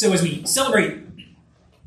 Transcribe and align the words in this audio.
So, 0.00 0.14
as 0.14 0.22
we 0.22 0.46
celebrate 0.46 0.98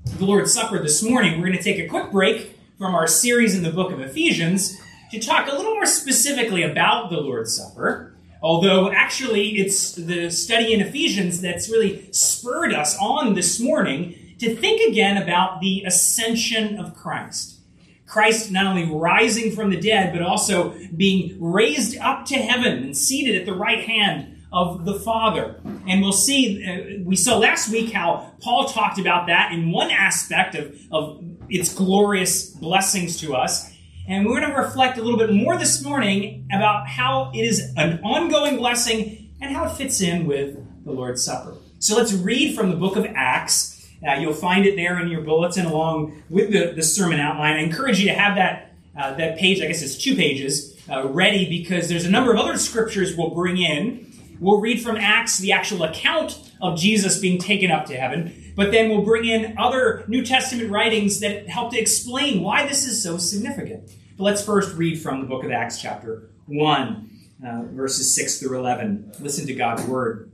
the 0.05 0.23
Lord's 0.23 0.53
Supper 0.53 0.77
this 0.77 1.01
morning, 1.01 1.41
we're 1.41 1.47
going 1.47 1.57
to 1.57 1.63
take 1.63 1.79
a 1.79 1.87
quick 1.87 2.11
break 2.11 2.55
from 2.77 2.93
our 2.93 3.07
series 3.07 3.55
in 3.55 3.63
the 3.63 3.71
book 3.71 3.91
of 3.91 3.99
Ephesians 3.99 4.79
to 5.09 5.19
talk 5.19 5.47
a 5.47 5.55
little 5.55 5.73
more 5.73 5.87
specifically 5.87 6.61
about 6.61 7.09
the 7.09 7.17
Lord's 7.17 7.57
Supper. 7.57 8.13
Although, 8.39 8.91
actually, 8.91 9.57
it's 9.57 9.93
the 9.93 10.29
study 10.29 10.75
in 10.75 10.81
Ephesians 10.81 11.41
that's 11.41 11.71
really 11.71 12.07
spurred 12.11 12.71
us 12.71 12.95
on 12.99 13.33
this 13.33 13.59
morning 13.59 14.35
to 14.37 14.55
think 14.55 14.87
again 14.87 15.17
about 15.17 15.59
the 15.59 15.81
ascension 15.83 16.77
of 16.77 16.93
Christ. 16.93 17.61
Christ 18.05 18.51
not 18.51 18.67
only 18.67 18.85
rising 18.93 19.55
from 19.55 19.71
the 19.71 19.81
dead, 19.81 20.13
but 20.13 20.21
also 20.21 20.75
being 20.95 21.35
raised 21.41 21.97
up 21.97 22.27
to 22.27 22.35
heaven 22.35 22.83
and 22.83 22.95
seated 22.95 23.41
at 23.41 23.47
the 23.47 23.55
right 23.55 23.85
hand 23.85 24.32
of 24.53 24.85
the 24.85 24.93
Father. 24.99 25.59
And 25.87 26.01
we'll 26.01 26.13
see, 26.13 26.63
uh, 26.63 27.03
we 27.03 27.15
saw 27.15 27.37
last 27.37 27.69
week 27.69 27.91
how 27.91 28.31
Paul 28.41 28.67
talked 28.69 28.99
about 28.99 29.27
that 29.27 29.51
in 29.51 29.71
one 29.71 29.89
aspect 29.89 30.53
of, 30.55 30.79
of 30.91 31.23
its 31.49 31.73
glorious 31.73 32.51
blessings 32.51 33.19
to 33.21 33.35
us. 33.35 33.73
And 34.07 34.25
we're 34.25 34.39
going 34.39 34.51
to 34.51 34.57
reflect 34.57 34.97
a 34.97 35.01
little 35.01 35.17
bit 35.17 35.33
more 35.33 35.57
this 35.57 35.83
morning 35.83 36.47
about 36.53 36.87
how 36.87 37.31
it 37.33 37.39
is 37.39 37.73
an 37.77 37.99
ongoing 38.03 38.57
blessing 38.57 39.31
and 39.41 39.55
how 39.55 39.65
it 39.65 39.71
fits 39.71 40.01
in 40.01 40.27
with 40.27 40.55
the 40.85 40.91
Lord's 40.91 41.23
Supper. 41.23 41.55
So 41.79 41.97
let's 41.97 42.13
read 42.13 42.55
from 42.55 42.69
the 42.69 42.75
book 42.75 42.95
of 42.95 43.05
Acts. 43.15 43.89
Uh, 44.07 44.13
you'll 44.15 44.33
find 44.33 44.65
it 44.65 44.75
there 44.75 44.99
in 44.99 45.07
your 45.07 45.21
bulletin 45.21 45.65
along 45.65 46.21
with 46.29 46.51
the, 46.51 46.73
the 46.75 46.83
sermon 46.83 47.19
outline. 47.19 47.55
I 47.55 47.63
encourage 47.63 47.99
you 47.99 48.09
to 48.09 48.13
have 48.13 48.35
that, 48.35 48.73
uh, 48.97 49.13
that 49.15 49.37
page, 49.37 49.61
I 49.61 49.67
guess 49.67 49.81
it's 49.81 49.97
two 49.97 50.15
pages, 50.15 50.77
uh, 50.89 51.07
ready 51.07 51.49
because 51.49 51.87
there's 51.87 52.05
a 52.05 52.09
number 52.09 52.31
of 52.31 52.37
other 52.37 52.57
scriptures 52.57 53.15
we'll 53.15 53.31
bring 53.31 53.57
in 53.57 54.12
We'll 54.39 54.59
read 54.59 54.81
from 54.81 54.97
Acts 54.97 55.37
the 55.37 55.51
actual 55.51 55.83
account 55.83 56.51
of 56.61 56.77
Jesus 56.77 57.19
being 57.19 57.39
taken 57.39 57.71
up 57.71 57.85
to 57.87 57.95
heaven, 57.95 58.53
but 58.55 58.71
then 58.71 58.89
we'll 58.89 59.03
bring 59.03 59.25
in 59.25 59.57
other 59.57 60.03
New 60.07 60.25
Testament 60.25 60.69
writings 60.69 61.19
that 61.19 61.47
help 61.47 61.71
to 61.71 61.79
explain 61.79 62.41
why 62.41 62.65
this 62.65 62.85
is 62.85 63.01
so 63.01 63.17
significant. 63.17 63.89
But 64.17 64.23
let's 64.25 64.43
first 64.43 64.75
read 64.75 65.01
from 65.01 65.21
the 65.21 65.27
book 65.27 65.43
of 65.43 65.51
Acts, 65.51 65.81
chapter 65.81 66.29
1, 66.45 67.09
uh, 67.45 67.61
verses 67.71 68.15
6 68.15 68.39
through 68.39 68.59
11. 68.59 69.13
Listen 69.19 69.47
to 69.47 69.53
God's 69.53 69.83
word. 69.85 70.31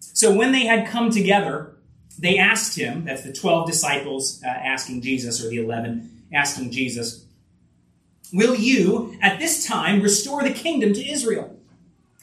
So 0.00 0.34
when 0.34 0.52
they 0.52 0.66
had 0.66 0.88
come 0.88 1.10
together, 1.10 1.76
they 2.18 2.38
asked 2.38 2.76
him, 2.76 3.04
that's 3.04 3.22
the 3.22 3.32
12 3.32 3.66
disciples 3.66 4.42
uh, 4.44 4.48
asking 4.48 5.02
Jesus, 5.02 5.44
or 5.44 5.48
the 5.48 5.58
11 5.58 6.24
asking 6.34 6.70
Jesus, 6.70 7.24
Will 8.32 8.54
you, 8.54 9.16
at 9.20 9.38
this 9.38 9.66
time, 9.66 10.00
restore 10.00 10.42
the 10.42 10.52
kingdom 10.52 10.94
to 10.94 11.06
Israel? 11.06 11.58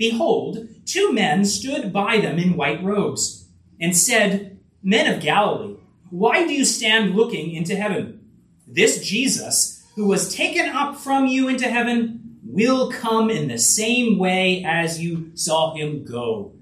behold, 0.00 0.66
two 0.86 1.12
men 1.12 1.44
stood 1.44 1.92
by 1.92 2.18
them 2.18 2.38
in 2.38 2.56
white 2.56 2.82
robes 2.82 3.46
and 3.78 3.94
said, 3.94 4.58
Men 4.82 5.12
of 5.12 5.20
Galilee, 5.20 5.76
why 6.08 6.46
do 6.46 6.54
you 6.54 6.64
stand 6.64 7.14
looking 7.14 7.52
into 7.52 7.76
heaven? 7.76 8.26
This 8.66 9.04
Jesus, 9.04 9.86
who 9.94 10.06
was 10.06 10.34
taken 10.34 10.70
up 10.70 10.96
from 10.96 11.26
you 11.26 11.48
into 11.48 11.68
heaven, 11.68 12.38
will 12.42 12.90
come 12.90 13.28
in 13.28 13.48
the 13.48 13.58
same 13.58 14.18
way 14.18 14.64
as 14.64 15.00
you 15.00 15.30
saw 15.34 15.74
him 15.74 16.04
go 16.04 16.52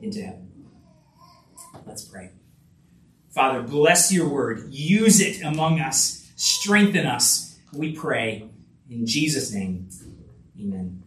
into 0.00 0.22
heaven. 0.22 0.48
Let's 1.86 2.04
pray. 2.04 2.30
Father, 3.28 3.62
bless 3.62 4.10
your 4.10 4.28
word. 4.28 4.72
Use 4.72 5.20
it 5.20 5.42
among 5.42 5.78
us. 5.78 6.32
Strengthen 6.36 7.04
us, 7.04 7.58
we 7.72 7.94
pray. 7.94 8.48
In 8.88 9.04
Jesus' 9.04 9.52
name, 9.52 9.90
amen. 10.58 10.97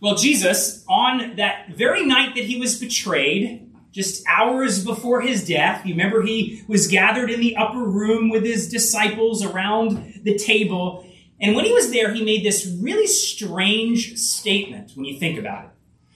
Well, 0.00 0.14
Jesus, 0.14 0.84
on 0.88 1.36
that 1.36 1.70
very 1.70 2.04
night 2.04 2.34
that 2.36 2.44
he 2.44 2.58
was 2.58 2.78
betrayed, 2.78 3.68
just 3.92 4.24
hours 4.28 4.84
before 4.84 5.22
his 5.22 5.46
death, 5.46 5.84
you 5.84 5.94
remember 5.94 6.22
he 6.22 6.62
was 6.68 6.86
gathered 6.86 7.30
in 7.30 7.40
the 7.40 7.56
upper 7.56 7.82
room 7.82 8.28
with 8.28 8.44
his 8.44 8.68
disciples 8.68 9.44
around 9.44 10.20
the 10.22 10.38
table. 10.38 11.04
And 11.40 11.56
when 11.56 11.64
he 11.64 11.72
was 11.72 11.90
there, 11.90 12.12
he 12.12 12.24
made 12.24 12.44
this 12.44 12.66
really 12.80 13.06
strange 13.06 14.16
statement 14.16 14.92
when 14.94 15.04
you 15.04 15.18
think 15.18 15.38
about 15.38 15.64
it. 15.64 15.70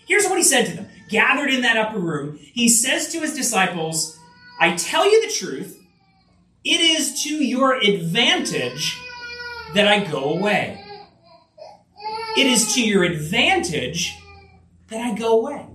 Here's 0.07 0.27
what 0.27 0.39
he 0.39 0.45
said 0.45 0.67
to 0.67 0.77
them 0.77 0.89
gathered 1.09 1.51
in 1.51 1.63
that 1.63 1.77
upper 1.77 1.99
room. 1.99 2.39
He 2.39 2.69
says 2.69 3.09
to 3.09 3.21
his 3.21 3.35
disciples, 3.35 4.19
I 4.61 4.77
tell 4.77 5.11
you 5.11 5.27
the 5.27 5.33
truth, 5.33 5.79
it 6.65 6.81
is 6.81 7.23
to 7.25 7.35
your 7.35 7.75
advantage 7.75 8.99
that 9.75 9.89
I 9.89 10.05
go 10.05 10.35
away. 10.35 10.82
It 12.37 12.47
is 12.47 12.75
to 12.75 12.83
your 12.83 13.05
advantage 13.05 14.17
that 14.89 15.01
I 15.01 15.15
go 15.15 15.41
away. 15.41 15.67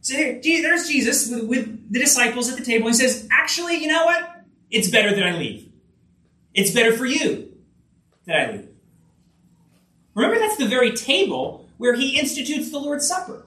So 0.00 0.14
there's 0.16 0.88
Jesus 0.88 1.30
with, 1.30 1.44
with 1.44 1.92
the 1.92 2.00
disciples 2.00 2.50
at 2.50 2.58
the 2.58 2.64
table. 2.64 2.88
He 2.88 2.94
says, 2.94 3.28
Actually, 3.30 3.76
you 3.76 3.86
know 3.86 4.04
what? 4.04 4.44
It's 4.70 4.88
better 4.88 5.14
that 5.14 5.22
I 5.22 5.36
leave. 5.36 5.68
It's 6.54 6.72
better 6.72 6.92
for 6.92 7.06
you 7.06 7.52
that 8.26 8.36
I 8.36 8.52
leave. 8.52 8.68
Remember, 10.14 10.38
that's 10.38 10.56
the 10.56 10.66
very 10.66 10.92
table 10.92 11.68
where 11.78 11.94
he 11.94 12.18
institutes 12.18 12.70
the 12.70 12.78
Lord's 12.78 13.06
Supper. 13.06 13.46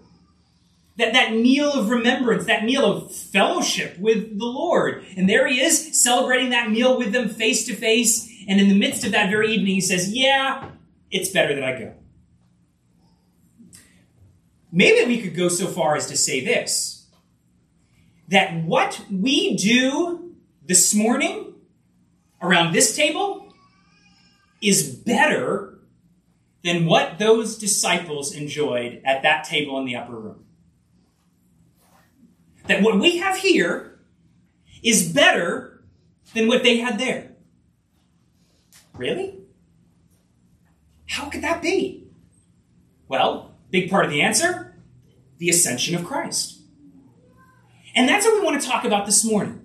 That, 0.98 1.12
that 1.14 1.34
meal 1.34 1.74
of 1.74 1.90
remembrance, 1.90 2.46
that 2.46 2.64
meal 2.64 2.86
of 2.86 3.14
fellowship 3.14 4.00
with 4.00 4.40
the 4.40 4.46
Lord. 4.46 5.04
And 5.18 5.30
there 5.30 5.46
he 5.46 5.60
is, 5.60 6.02
celebrating 6.02 6.52
that 6.52 6.72
meal 6.72 6.98
with 6.98 7.12
them 7.12 7.28
face 7.28 7.66
to 7.66 7.76
face. 7.76 8.30
And 8.48 8.62
in 8.62 8.70
the 8.70 8.78
midst 8.78 9.04
of 9.04 9.12
that 9.12 9.30
very 9.30 9.52
evening, 9.52 9.76
he 9.76 9.82
says, 9.82 10.14
Yeah, 10.14 10.70
it's 11.12 11.30
better 11.30 11.56
that 11.56 11.64
I 11.64 11.80
go. 11.80 11.94
Maybe 14.72 15.06
we 15.08 15.22
could 15.22 15.36
go 15.36 15.48
so 15.48 15.68
far 15.68 15.96
as 15.96 16.08
to 16.08 16.18
say 16.18 16.44
this 16.44 17.08
that 18.28 18.64
what 18.64 19.06
we 19.12 19.56
do 19.56 20.36
this 20.66 20.96
morning 20.96 21.54
around 22.42 22.74
this 22.74 22.96
table 22.96 23.54
is 24.62 24.96
better 24.96 25.80
than 26.64 26.88
what 26.88 27.20
those 27.20 27.58
disciples 27.58 28.34
enjoyed 28.34 29.02
at 29.06 29.22
that 29.22 29.44
table 29.44 29.78
in 29.78 29.86
the 29.86 29.96
upper 29.96 30.20
room. 30.20 30.44
That 32.68 32.82
what 32.82 33.00
we 33.00 33.18
have 33.18 33.38
here 33.38 34.00
is 34.84 35.14
better 35.14 35.84
than 36.34 36.48
what 36.48 36.64
they 36.64 36.78
had 36.78 36.98
there. 36.98 37.34
Really? 38.96 39.35
How 41.16 41.30
could 41.30 41.44
that 41.44 41.62
be? 41.62 42.10
Well, 43.08 43.56
big 43.72 43.90
part 43.90 44.04
of 44.04 44.12
the 44.12 44.22
answer 44.22 44.74
the 45.38 45.50
ascension 45.50 45.96
of 45.96 46.06
Christ. 46.06 46.60
And 47.96 48.08
that's 48.08 48.26
what 48.26 48.36
we 48.36 48.46
want 48.46 48.62
to 48.62 48.68
talk 48.68 48.84
about 48.84 49.06
this 49.06 49.24
morning. 49.24 49.62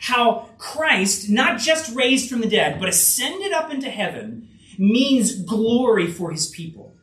How 0.00 0.48
Christ, 0.58 1.28
not 1.28 1.60
just 1.60 1.94
raised 1.94 2.28
from 2.28 2.40
the 2.40 2.48
dead, 2.48 2.78
but 2.78 2.88
ascended 2.88 3.52
up 3.52 3.72
into 3.72 3.88
heaven, 3.88 4.48
means 4.78 5.42
glory 5.42 6.08
for 6.08 6.30
his 6.30 6.48
people. 6.48 6.94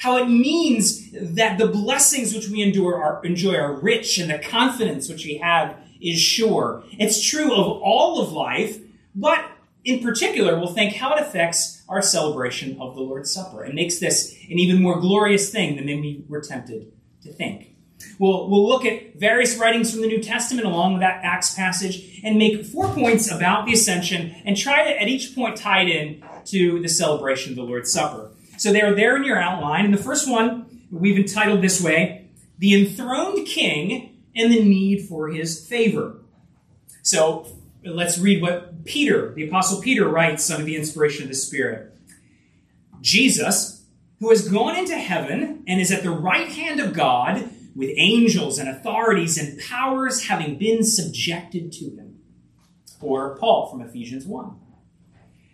How 0.00 0.16
it 0.16 0.26
means 0.28 1.10
that 1.12 1.58
the 1.58 1.68
blessings 1.68 2.34
which 2.34 2.48
we 2.48 2.62
endure 2.62 3.02
are, 3.02 3.24
enjoy 3.24 3.56
are 3.56 3.80
rich 3.80 4.18
and 4.18 4.30
the 4.30 4.38
confidence 4.38 5.08
which 5.08 5.26
we 5.26 5.36
have 5.36 5.76
is 6.00 6.20
sure. 6.20 6.84
It's 6.92 7.22
true 7.22 7.52
of 7.54 7.66
all 7.82 8.20
of 8.20 8.32
life, 8.32 8.78
but 9.14 9.44
in 9.84 10.02
particular, 10.02 10.58
we'll 10.58 10.72
think 10.72 10.94
how 10.94 11.14
it 11.14 11.20
affects 11.20 11.82
our 11.88 12.02
celebration 12.02 12.80
of 12.80 12.94
the 12.94 13.00
Lord's 13.00 13.30
Supper 13.30 13.62
and 13.64 13.74
makes 13.74 13.98
this 13.98 14.32
an 14.48 14.58
even 14.58 14.80
more 14.80 15.00
glorious 15.00 15.50
thing 15.50 15.76
than 15.76 15.86
maybe 15.86 16.24
we're 16.28 16.42
tempted 16.42 16.92
to 17.22 17.32
think. 17.32 17.68
We'll, 18.18 18.48
we'll 18.48 18.66
look 18.66 18.84
at 18.84 19.16
various 19.16 19.56
writings 19.58 19.92
from 19.92 20.00
the 20.00 20.06
New 20.06 20.22
Testament 20.22 20.66
along 20.66 20.94
with 20.94 21.02
that 21.02 21.20
Acts 21.24 21.54
passage 21.54 22.20
and 22.24 22.38
make 22.38 22.64
four 22.64 22.88
points 22.88 23.30
about 23.30 23.66
the 23.66 23.72
ascension 23.72 24.34
and 24.44 24.56
try 24.56 24.84
to, 24.84 25.00
at 25.00 25.08
each 25.08 25.34
point, 25.34 25.56
tie 25.56 25.82
it 25.82 25.88
in 25.88 26.24
to 26.46 26.80
the 26.80 26.88
celebration 26.88 27.52
of 27.52 27.56
the 27.56 27.62
Lord's 27.62 27.92
Supper. 27.92 28.30
So 28.58 28.72
they 28.72 28.82
are 28.82 28.94
there 28.94 29.16
in 29.16 29.24
your 29.24 29.38
outline. 29.38 29.84
And 29.84 29.94
the 29.94 30.02
first 30.02 30.28
one 30.28 30.86
we've 30.90 31.16
entitled 31.16 31.62
this 31.62 31.80
way 31.82 32.28
The 32.58 32.74
Enthroned 32.74 33.46
King 33.46 34.18
and 34.34 34.52
the 34.52 34.62
Need 34.62 35.08
for 35.08 35.28
His 35.28 35.66
Favor. 35.66 36.16
So 37.02 37.46
let's 37.84 38.18
read 38.18 38.42
what 38.42 38.84
Peter, 38.84 39.32
the 39.34 39.48
Apostle 39.48 39.80
Peter, 39.80 40.08
writes 40.08 40.50
under 40.50 40.64
the 40.64 40.76
inspiration 40.76 41.22
of 41.22 41.28
the 41.28 41.34
Spirit. 41.34 41.92
Jesus, 43.00 43.84
who 44.20 44.30
has 44.30 44.48
gone 44.48 44.76
into 44.76 44.96
heaven 44.96 45.64
and 45.66 45.80
is 45.80 45.90
at 45.90 46.02
the 46.02 46.10
right 46.10 46.48
hand 46.48 46.80
of 46.80 46.94
God, 46.94 47.50
with 47.74 47.90
angels 47.96 48.58
and 48.58 48.68
authorities 48.68 49.38
and 49.38 49.58
powers 49.58 50.24
having 50.24 50.58
been 50.58 50.84
subjected 50.84 51.72
to 51.72 51.84
him. 51.86 52.18
Or 53.00 53.36
Paul 53.36 53.70
from 53.70 53.80
Ephesians 53.80 54.26
1. 54.26 54.56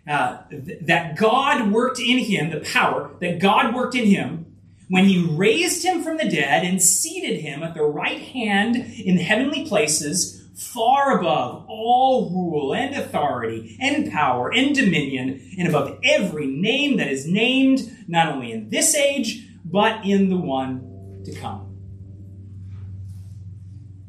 Uh, 0.07 0.41
th- 0.49 0.79
that 0.81 1.15
God 1.15 1.71
worked 1.71 1.99
in 1.99 2.17
him, 2.19 2.49
the 2.49 2.59
power, 2.59 3.11
that 3.21 3.39
God 3.39 3.73
worked 3.73 3.95
in 3.95 4.05
him 4.05 4.57
when 4.89 5.05
he 5.05 5.23
raised 5.23 5.85
him 5.85 6.03
from 6.03 6.17
the 6.17 6.27
dead 6.27 6.65
and 6.65 6.81
seated 6.81 7.41
him 7.41 7.61
at 7.61 7.75
the 7.75 7.83
right 7.83 8.19
hand 8.19 8.75
in 8.75 9.17
heavenly 9.17 9.67
places, 9.67 10.38
far 10.59 11.17
above 11.17 11.65
all 11.69 12.29
rule 12.29 12.73
and 12.75 12.93
authority 12.95 13.77
and 13.79 14.11
power 14.11 14.51
and 14.53 14.75
dominion, 14.75 15.55
and 15.57 15.67
above 15.67 15.97
every 16.03 16.47
name 16.47 16.97
that 16.97 17.07
is 17.07 17.25
named, 17.25 17.89
not 18.07 18.27
only 18.27 18.51
in 18.51 18.69
this 18.69 18.93
age, 18.93 19.47
but 19.63 20.05
in 20.05 20.29
the 20.29 20.37
one 20.37 21.21
to 21.23 21.33
come. 21.33 21.77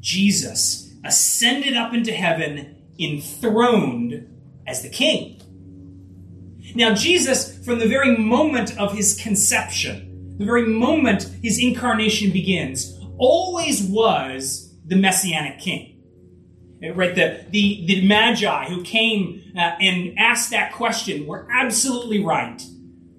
Jesus 0.01 0.93
ascended 1.05 1.77
up 1.77 1.95
into 1.95 2.13
heaven, 2.13 2.77
enthroned 2.99 4.27
as 4.67 4.83
the 4.83 4.89
king. 4.89 5.41
Now, 6.75 6.95
Jesus, 6.95 7.65
from 7.65 7.79
the 7.79 7.89
very 7.89 8.17
moment 8.17 8.77
of 8.79 8.93
his 8.93 9.21
conception, 9.21 10.37
the 10.39 10.45
very 10.45 10.67
moment 10.67 11.25
his 11.43 11.63
incarnation 11.63 12.33
begins, 12.33 12.99
always 13.19 13.83
was 13.83 14.75
the 14.87 14.97
messianic 14.97 15.59
king. 15.59 16.00
Right? 16.83 17.15
The, 17.15 17.45
the, 17.51 17.85
the 17.87 18.07
magi 18.07 18.69
who 18.69 18.83
came 18.83 19.53
uh, 19.57 19.73
and 19.81 20.19
asked 20.19 20.51
that 20.51 20.73
question 20.73 21.27
were 21.27 21.47
absolutely 21.53 22.25
right. 22.25 22.63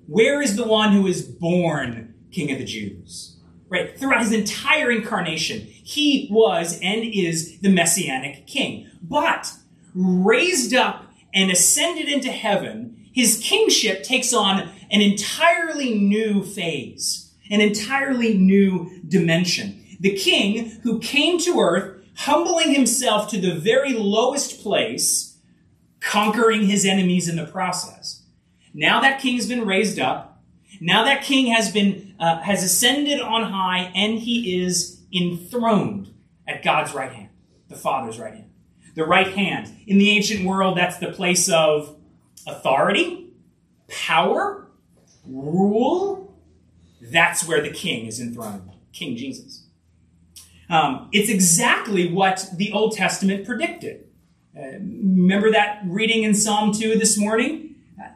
Where 0.08 0.42
is 0.42 0.56
the 0.56 0.68
one 0.68 0.94
who 0.94 1.06
is 1.06 1.22
born 1.22 2.16
king 2.32 2.52
of 2.52 2.58
the 2.58 2.66
Jews? 2.66 3.38
Right? 3.70 3.98
Throughout 3.98 4.22
his 4.22 4.34
entire 4.34 4.92
incarnation, 4.92 5.60
he 5.62 6.28
was 6.32 6.80
and 6.82 7.04
is 7.04 7.60
the 7.60 7.70
messianic 7.70 8.48
king. 8.48 8.90
But 9.02 9.54
raised 9.94 10.74
up 10.74 11.06
and 11.34 11.52
ascended 11.52 12.10
into 12.10 12.32
heaven, 12.32 13.10
his 13.14 13.40
kingship 13.44 14.04
takes 14.04 14.34
on 14.34 14.70
an 14.90 15.02
entirely 15.02 15.98
new 16.00 16.44
phase, 16.44 17.34
an 17.50 17.62
entirely 17.62 18.38
new 18.38 19.02
dimension. 19.08 19.78
The 20.00 20.16
king 20.16 20.80
who 20.84 21.00
came 21.00 21.38
to 21.40 21.60
earth, 21.60 21.91
humbling 22.22 22.74
himself 22.74 23.30
to 23.30 23.40
the 23.40 23.56
very 23.56 23.94
lowest 23.94 24.62
place, 24.62 25.38
conquering 26.00 26.66
his 26.66 26.86
enemies 26.86 27.28
in 27.28 27.36
the 27.36 27.46
process. 27.46 28.24
Now 28.74 29.02
that 29.02 29.20
king 29.20 29.36
has 29.38 29.48
been 29.48 29.66
raised 29.66 30.00
up. 30.00 30.44
Now 30.80 31.04
that 31.04 31.24
king 31.24 31.48
has 31.48 31.72
been 31.72 32.16
uh, 32.20 32.40
has 32.42 32.64
ascended 32.64 33.20
on 33.20 33.52
high, 33.52 33.92
and 33.96 34.20
he 34.20 34.62
is 34.62 35.02
enthroned 35.14 36.14
at 36.48 36.64
God's 36.64 36.94
right 36.94 37.12
hand, 37.12 37.30
the 37.70 37.76
Father's 37.76 38.20
right 38.20 38.34
hand. 38.34 38.52
The 38.94 39.06
right 39.06 39.28
hand 39.28 39.72
in 39.88 39.98
the 39.98 40.12
ancient 40.12 40.46
world, 40.46 40.78
that's 40.78 40.98
the 40.98 41.12
place 41.12 41.50
of 41.50 41.96
authority, 42.48 43.32
power, 43.88 44.68
rule. 45.26 46.38
That's 47.02 47.48
where 47.48 47.62
the 47.62 47.72
king 47.72 48.06
is 48.06 48.20
enthroned, 48.20 48.70
King 48.94 49.18
Jesus. 49.18 49.61
Um, 50.72 51.10
it's 51.12 51.30
exactly 51.30 52.12
what 52.12 52.50
the 52.56 52.72
Old 52.72 52.96
Testament 52.96 53.46
predicted. 53.46 54.06
Uh, 54.58 54.80
remember 54.80 55.52
that 55.52 55.82
reading 55.86 56.24
in 56.24 56.34
Psalm 56.34 56.72
2 56.72 56.98
this 56.98 57.18
morning? 57.18 57.76
Uh, 58.02 58.08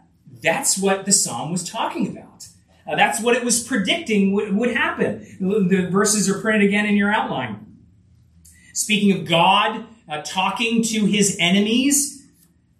that's 0.41 0.77
what 0.77 1.05
the 1.05 1.11
psalm 1.11 1.51
was 1.51 1.69
talking 1.69 2.07
about. 2.07 2.47
Uh, 2.87 2.95
that's 2.95 3.21
what 3.21 3.35
it 3.35 3.43
was 3.43 3.61
predicting 3.61 4.31
would, 4.31 4.73
happen. 4.73 5.19
The 5.41 5.89
verses 5.91 6.29
are 6.29 6.39
printed 6.39 6.63
again 6.63 6.85
in 6.85 6.95
your 6.95 7.11
outline. 7.11 7.77
Speaking 8.71 9.11
of 9.19 9.27
God 9.27 9.85
uh, 10.07 10.21
talking 10.21 10.81
to 10.83 11.05
his 11.05 11.35
enemies, 11.37 12.25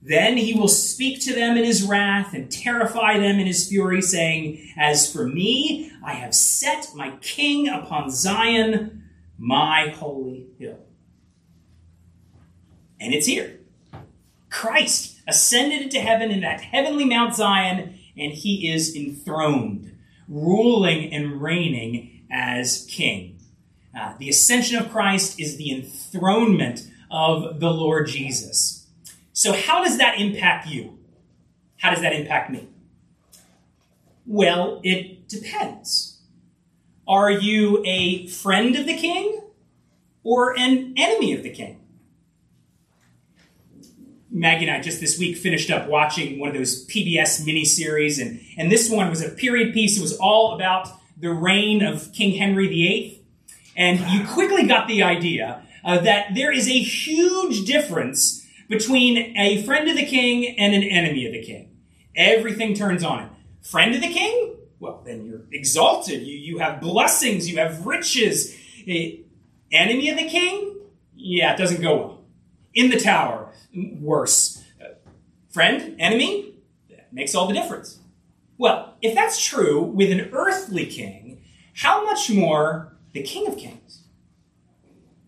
then 0.02 0.38
he 0.38 0.54
will 0.54 0.70
speak 0.70 1.20
to 1.22 1.34
them 1.34 1.58
in 1.58 1.66
his 1.66 1.84
wrath 1.84 2.34
and 2.34 2.50
terrify 2.50 3.18
them 3.20 3.40
in 3.40 3.48
his 3.48 3.68
fury, 3.68 4.02
saying, 4.02 4.72
As 4.78 5.12
for 5.12 5.28
me, 5.28 5.92
I 6.06 6.14
have 6.14 6.34
set 6.34 6.92
my 6.96 7.12
king 7.22 7.68
upon 7.68 8.12
Zion, 8.12 9.02
my 9.38 9.90
holy 9.90 10.48
hill. 10.58 10.80
And 13.00 13.14
it's 13.14 13.28
here. 13.28 13.60
Christ 14.50 15.22
ascended 15.28 15.82
into 15.82 16.00
heaven 16.00 16.32
in 16.32 16.42
that 16.42 16.62
heavenly 16.62 17.06
Mount 17.06 17.36
Zion, 17.36 18.00
and 18.18 18.32
he 18.32 18.72
is 18.72 18.96
enthroned, 18.96 19.98
ruling 20.28 21.12
and 21.14 21.42
reigning 21.42 22.26
as 22.32 22.88
king. 22.90 23.40
Uh, 23.98 24.14
the 24.18 24.30
ascension 24.30 24.78
of 24.78 24.92
Christ 24.92 25.40
is 25.40 25.58
the 25.58 25.72
enthronement 25.72 26.90
of 27.12 27.60
the 27.60 27.70
Lord 27.70 28.08
Jesus. 28.08 28.88
So, 29.34 29.54
how 29.54 29.84
does 29.84 29.98
that 29.98 30.20
impact 30.20 30.68
you? 30.68 31.00
How 31.78 31.92
does 31.92 32.02
that 32.02 32.14
impact 32.14 32.50
me? 32.50 32.68
Well, 34.26 34.82
it 34.84 35.28
depends. 35.28 36.05
Are 37.08 37.32
you 37.32 37.84
a 37.86 38.28
friend 38.28 38.76
of 38.76 38.86
the 38.86 38.96
king 38.96 39.42
or 40.24 40.58
an 40.58 40.94
enemy 40.98 41.34
of 41.34 41.44
the 41.44 41.52
king? 41.52 41.82
Maggie 44.32 44.68
and 44.68 44.76
I 44.76 44.82
just 44.82 45.00
this 45.00 45.18
week 45.18 45.38
finished 45.38 45.72
up 45.72 45.88
watching 45.88 46.40
one 46.40 46.50
of 46.50 46.56
those 46.56 46.86
PBS 46.88 47.46
miniseries, 47.46 48.22
and, 48.22 48.42
and 48.58 48.70
this 48.70 48.90
one 48.90 49.10
was 49.10 49.22
a 49.22 49.30
period 49.30 49.74
piece. 49.74 49.98
It 49.98 50.02
was 50.02 50.18
all 50.18 50.56
about 50.56 50.90
the 51.18 51.32
reign 51.32 51.82
of 51.82 52.12
King 52.12 52.36
Henry 52.36 52.68
VIII. 52.68 53.22
And 53.78 54.00
you 54.12 54.28
quickly 54.28 54.68
got 54.68 54.88
the 54.88 55.04
idea 55.04 55.64
uh, 55.84 56.00
that 56.00 56.36
there 56.36 56.52
is 56.52 56.68
a 56.68 56.80
huge 56.80 57.66
difference 57.66 58.46
between 58.68 59.38
a 59.38 59.64
friend 59.64 59.90
of 59.90 59.96
the 59.96 60.06
king 60.06 60.58
and 60.58 60.74
an 60.74 60.84
enemy 60.84 61.26
of 61.26 61.32
the 61.32 61.44
king. 61.44 61.70
Everything 62.16 62.74
turns 62.74 63.04
on 63.04 63.24
it. 63.24 63.30
Friend 63.62 63.94
of 63.96 64.02
the 64.02 64.12
king? 64.12 64.56
Well, 64.80 65.02
then 65.06 65.25
exalted. 65.52 66.22
You, 66.22 66.38
you 66.38 66.58
have 66.60 66.82
blessings. 66.82 67.50
You 67.50 67.58
have 67.58 67.86
riches. 67.86 68.56
Eh, 68.88 69.18
enemy 69.72 70.10
of 70.10 70.18
the 70.18 70.28
king? 70.28 70.78
Yeah, 71.16 71.54
it 71.54 71.58
doesn't 71.58 71.82
go 71.82 71.96
well. 71.96 72.22
In 72.74 72.90
the 72.90 73.00
tower? 73.00 73.52
Worse. 73.74 74.64
Uh, 74.82 74.96
friend? 75.50 75.96
Enemy? 76.00 76.56
That 76.90 77.14
makes 77.14 77.34
all 77.34 77.48
the 77.48 77.54
difference. 77.54 78.00
Well, 78.58 78.96
if 79.02 79.16
that's 79.16 79.44
true 79.44 79.82
with 79.82 80.12
an 80.12 80.30
earthly 80.32 80.86
king, 80.86 81.42
how 81.76 82.06
much 82.06 82.30
more 82.30 82.98
the 83.14 83.22
king 83.22 83.48
of 83.48 83.58
kings? 83.58 84.04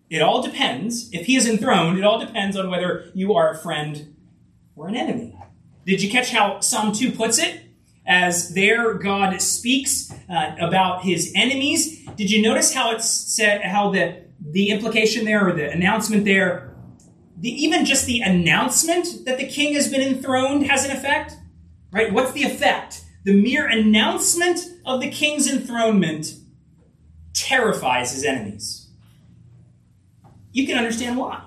It 0.09 0.21
all 0.21 0.41
depends. 0.41 1.09
If 1.11 1.25
he 1.25 1.35
is 1.35 1.47
enthroned, 1.47 1.97
it 1.97 2.03
all 2.05 2.19
depends 2.19 2.55
on 2.55 2.69
whether 2.69 3.09
you 3.13 3.33
are 3.33 3.51
a 3.51 3.57
friend 3.57 4.15
or 4.75 4.87
an 4.87 4.95
enemy. 4.95 5.37
Did 5.85 6.01
you 6.01 6.09
catch 6.09 6.31
how 6.31 6.59
Psalm 6.61 6.93
2 6.93 7.11
puts 7.11 7.39
it? 7.39 7.61
As 8.07 8.53
there 8.53 8.93
God 8.93 9.41
speaks 9.41 10.11
uh, 10.29 10.55
about 10.59 11.03
his 11.03 11.31
enemies. 11.35 12.05
Did 12.15 12.31
you 12.31 12.41
notice 12.41 12.73
how 12.73 12.91
it's 12.91 13.09
said, 13.09 13.61
how 13.61 13.91
the, 13.91 14.23
the 14.39 14.69
implication 14.69 15.25
there 15.25 15.47
or 15.47 15.53
the 15.53 15.69
announcement 15.69 16.23
there, 16.23 16.73
the, 17.37 17.49
even 17.49 17.85
just 17.85 18.05
the 18.05 18.21
announcement 18.21 19.25
that 19.25 19.37
the 19.37 19.45
king 19.45 19.73
has 19.73 19.91
been 19.91 20.01
enthroned 20.01 20.65
has 20.67 20.85
an 20.85 20.91
effect? 20.91 21.35
Right? 21.91 22.11
What's 22.11 22.31
the 22.31 22.43
effect? 22.43 23.03
The 23.25 23.33
mere 23.33 23.67
announcement 23.67 24.59
of 24.85 25.01
the 25.01 25.11
king's 25.11 25.51
enthronement 25.51 26.33
terrifies 27.33 28.13
his 28.13 28.23
enemies 28.23 28.87
you 30.57 30.65
can 30.65 30.75
understand 30.75 31.17
why. 31.17 31.46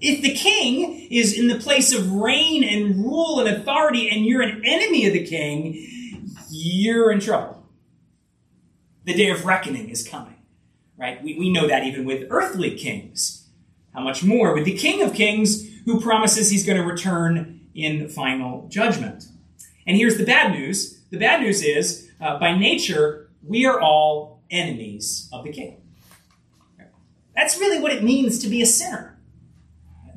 If 0.00 0.22
the 0.22 0.32
king 0.32 1.08
is 1.10 1.36
in 1.36 1.48
the 1.48 1.58
place 1.58 1.92
of 1.92 2.12
reign 2.12 2.62
and 2.62 3.04
rule 3.04 3.40
and 3.40 3.48
authority 3.48 4.08
and 4.08 4.24
you're 4.24 4.42
an 4.42 4.62
enemy 4.64 5.06
of 5.06 5.12
the 5.12 5.26
king, 5.26 5.84
you're 6.50 7.10
in 7.10 7.20
trouble. 7.20 7.66
The 9.04 9.14
day 9.14 9.30
of 9.30 9.44
reckoning 9.44 9.88
is 9.88 10.06
coming, 10.06 10.36
right? 10.96 11.22
We, 11.22 11.38
we 11.38 11.50
know 11.50 11.66
that 11.66 11.84
even 11.84 12.04
with 12.04 12.26
earthly 12.30 12.76
kings. 12.76 13.46
How 13.94 14.00
much 14.00 14.22
more 14.22 14.54
with 14.54 14.64
the 14.64 14.76
king 14.76 15.02
of 15.02 15.14
kings 15.14 15.66
who 15.84 16.00
promises 16.00 16.50
he's 16.50 16.64
going 16.64 16.78
to 16.78 16.86
return 16.86 17.60
in 17.74 18.08
final 18.08 18.68
judgment. 18.68 19.24
And 19.86 19.96
here's 19.96 20.18
the 20.18 20.24
bad 20.24 20.52
news. 20.52 21.00
The 21.10 21.18
bad 21.18 21.40
news 21.40 21.62
is, 21.62 22.10
uh, 22.20 22.38
by 22.38 22.56
nature, 22.56 23.30
we 23.42 23.64
are 23.64 23.80
all 23.80 24.42
enemies 24.50 25.28
of 25.32 25.44
the 25.44 25.52
king. 25.52 25.80
That's 27.34 27.58
really 27.58 27.80
what 27.80 27.92
it 27.92 28.02
means 28.02 28.40
to 28.40 28.48
be 28.48 28.60
a 28.62 28.66
sinner, 28.66 29.17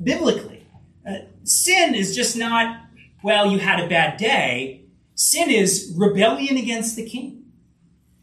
biblically. 0.02 0.66
Uh, 1.06 1.18
sin 1.44 1.94
is 1.94 2.14
just 2.14 2.36
not, 2.36 2.84
well, 3.22 3.50
you 3.50 3.58
had 3.58 3.80
a 3.80 3.88
bad 3.88 4.16
day. 4.18 4.84
Sin 5.14 5.50
is 5.50 5.94
rebellion 5.96 6.56
against 6.56 6.96
the 6.96 7.08
king. 7.08 7.44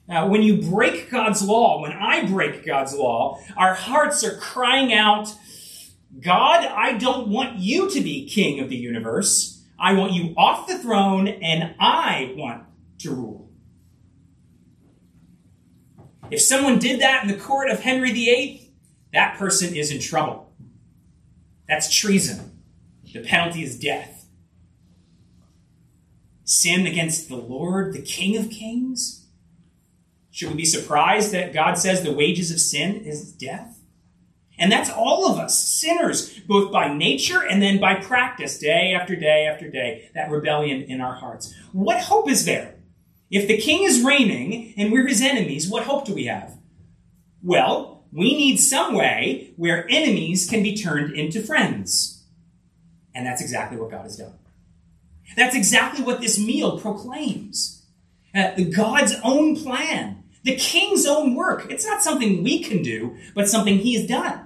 Uh, 0.09 0.27
when 0.27 0.41
you 0.41 0.61
break 0.69 1.11
God's 1.11 1.43
law, 1.43 1.81
when 1.81 1.91
I 1.91 2.25
break 2.25 2.65
God's 2.65 2.95
law, 2.95 3.39
our 3.55 3.75
hearts 3.75 4.23
are 4.23 4.37
crying 4.37 4.91
out, 4.91 5.33
God, 6.19 6.65
I 6.65 6.97
don't 6.97 7.27
want 7.27 7.59
you 7.59 7.89
to 7.91 8.01
be 8.01 8.27
king 8.27 8.59
of 8.59 8.69
the 8.69 8.75
universe. 8.75 9.63
I 9.77 9.93
want 9.93 10.13
you 10.13 10.33
off 10.35 10.67
the 10.67 10.79
throne 10.79 11.27
and 11.27 11.75
I 11.79 12.33
want 12.35 12.63
to 12.99 13.11
rule. 13.11 13.49
If 16.31 16.41
someone 16.41 16.79
did 16.79 17.01
that 17.01 17.23
in 17.23 17.29
the 17.29 17.37
court 17.37 17.69
of 17.69 17.79
Henry 17.81 18.11
VIII, 18.11 18.71
that 19.13 19.37
person 19.37 19.75
is 19.75 19.91
in 19.91 19.99
trouble. 19.99 20.48
That's 21.69 21.95
treason. 21.95 22.63
The 23.13 23.21
penalty 23.21 23.63
is 23.63 23.79
death. 23.79 24.25
Sin 26.43 26.87
against 26.87 27.29
the 27.29 27.35
Lord, 27.35 27.93
the 27.93 28.01
King 28.01 28.35
of 28.37 28.49
Kings? 28.49 29.27
Should 30.31 30.49
we 30.49 30.55
be 30.55 30.65
surprised 30.65 31.31
that 31.31 31.53
God 31.53 31.77
says 31.77 32.01
the 32.01 32.11
wages 32.11 32.51
of 32.51 32.59
sin 32.59 32.95
is 33.05 33.31
death? 33.31 33.79
And 34.57 34.71
that's 34.71 34.89
all 34.89 35.31
of 35.31 35.37
us, 35.37 35.57
sinners, 35.57 36.39
both 36.39 36.71
by 36.71 36.91
nature 36.93 37.45
and 37.45 37.61
then 37.61 37.79
by 37.79 37.95
practice, 37.95 38.57
day 38.57 38.93
after 38.99 39.15
day 39.15 39.45
after 39.45 39.69
day, 39.69 40.09
that 40.15 40.31
rebellion 40.31 40.81
in 40.81 41.01
our 41.01 41.13
hearts. 41.13 41.53
What 41.71 42.01
hope 42.01 42.29
is 42.29 42.45
there? 42.45 42.75
If 43.29 43.47
the 43.47 43.57
king 43.57 43.83
is 43.83 44.03
reigning 44.03 44.73
and 44.75 44.91
we're 44.91 45.07
his 45.07 45.21
enemies, 45.21 45.69
what 45.69 45.83
hope 45.83 46.05
do 46.05 46.15
we 46.15 46.25
have? 46.25 46.57
Well, 47.43 47.98
we 48.11 48.35
need 48.35 48.57
some 48.57 48.93
way 48.93 49.53
where 49.55 49.85
enemies 49.89 50.49
can 50.49 50.63
be 50.63 50.75
turned 50.75 51.13
into 51.13 51.41
friends. 51.41 52.23
And 53.13 53.25
that's 53.25 53.41
exactly 53.41 53.77
what 53.77 53.91
God 53.91 54.03
has 54.03 54.17
done. 54.17 54.33
That's 55.35 55.55
exactly 55.55 56.03
what 56.03 56.21
this 56.21 56.39
meal 56.39 56.79
proclaims. 56.79 57.85
Uh, 58.33 58.51
God's 58.75 59.13
own 59.23 59.55
plan, 59.55 60.23
the 60.43 60.55
king's 60.55 61.05
own 61.05 61.35
work. 61.35 61.67
It's 61.69 61.85
not 61.85 62.01
something 62.01 62.43
we 62.43 62.63
can 62.63 62.81
do, 62.81 63.17
but 63.35 63.47
something 63.47 63.77
he 63.77 63.95
has 63.95 64.07
done. 64.07 64.45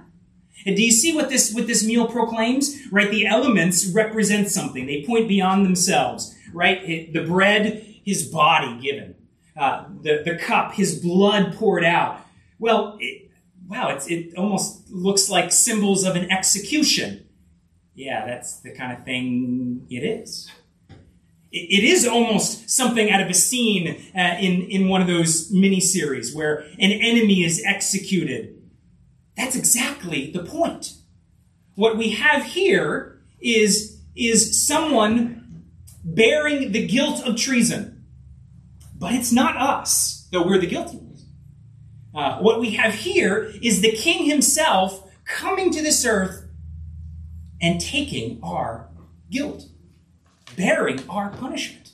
And 0.66 0.76
do 0.76 0.82
you 0.82 0.90
see 0.90 1.14
what 1.14 1.28
this 1.28 1.52
what 1.52 1.66
this 1.66 1.84
meal 1.84 2.06
proclaims? 2.06 2.78
Right, 2.90 3.10
the 3.10 3.26
elements 3.26 3.86
represent 3.86 4.48
something. 4.48 4.86
They 4.86 5.04
point 5.04 5.28
beyond 5.28 5.66
themselves. 5.66 6.34
Right, 6.52 7.12
the 7.12 7.24
bread, 7.24 7.84
his 8.04 8.28
body 8.28 8.80
given, 8.80 9.16
uh, 9.56 9.86
the 10.02 10.22
the 10.24 10.36
cup, 10.36 10.72
his 10.72 11.00
blood 11.00 11.54
poured 11.54 11.84
out. 11.84 12.20
Well, 12.58 12.96
it, 13.00 13.23
wow, 13.68 13.88
it's, 13.90 14.06
it 14.08 14.34
almost 14.36 14.90
looks 14.90 15.28
like 15.28 15.52
symbols 15.52 16.04
of 16.04 16.16
an 16.16 16.30
execution. 16.30 17.26
Yeah, 17.94 18.26
that's 18.26 18.60
the 18.60 18.74
kind 18.74 18.96
of 18.96 19.04
thing 19.04 19.86
it 19.88 20.00
is. 20.00 20.50
It, 21.52 21.82
it 21.82 21.84
is 21.84 22.06
almost 22.06 22.68
something 22.68 23.10
out 23.10 23.20
of 23.20 23.28
a 23.28 23.34
scene 23.34 23.88
uh, 24.16 24.36
in 24.40 24.62
in 24.62 24.88
one 24.88 25.00
of 25.00 25.06
those 25.06 25.50
mini 25.52 25.80
series 25.80 26.34
where 26.34 26.58
an 26.78 26.90
enemy 26.90 27.44
is 27.44 27.62
executed 27.64 28.54
that's 29.36 29.56
exactly 29.56 30.30
the 30.30 30.44
point. 30.44 30.94
What 31.74 31.96
we 31.96 32.10
have 32.10 32.44
here 32.44 33.20
is, 33.40 34.00
is 34.14 34.66
someone 34.66 35.64
bearing 36.04 36.72
the 36.72 36.86
guilt 36.86 37.26
of 37.26 37.36
treason. 37.36 38.04
But 38.96 39.12
it's 39.12 39.32
not 39.32 39.56
us, 39.56 40.28
though 40.30 40.46
we're 40.46 40.58
the 40.58 40.66
guilty 40.66 40.98
ones. 40.98 41.13
Uh, 42.14 42.38
what 42.38 42.60
we 42.60 42.72
have 42.72 42.94
here 42.94 43.52
is 43.60 43.80
the 43.80 43.92
king 43.92 44.24
himself 44.24 45.10
coming 45.24 45.72
to 45.72 45.82
this 45.82 46.04
earth 46.04 46.46
and 47.60 47.80
taking 47.80 48.38
our 48.42 48.88
guilt, 49.30 49.64
bearing 50.56 51.00
our 51.08 51.30
punishment. 51.30 51.90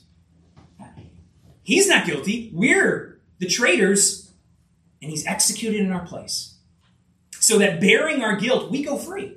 He's 1.63 1.87
not 1.87 2.05
guilty. 2.05 2.51
We're 2.53 3.19
the 3.39 3.47
traitors, 3.47 4.31
and 5.01 5.09
he's 5.09 5.25
executed 5.25 5.79
in 5.79 5.91
our 5.91 6.05
place 6.05 6.51
so 7.39 7.57
that 7.57 7.81
bearing 7.81 8.21
our 8.23 8.35
guilt, 8.35 8.69
we 8.69 8.83
go 8.83 8.97
free. 8.97 9.35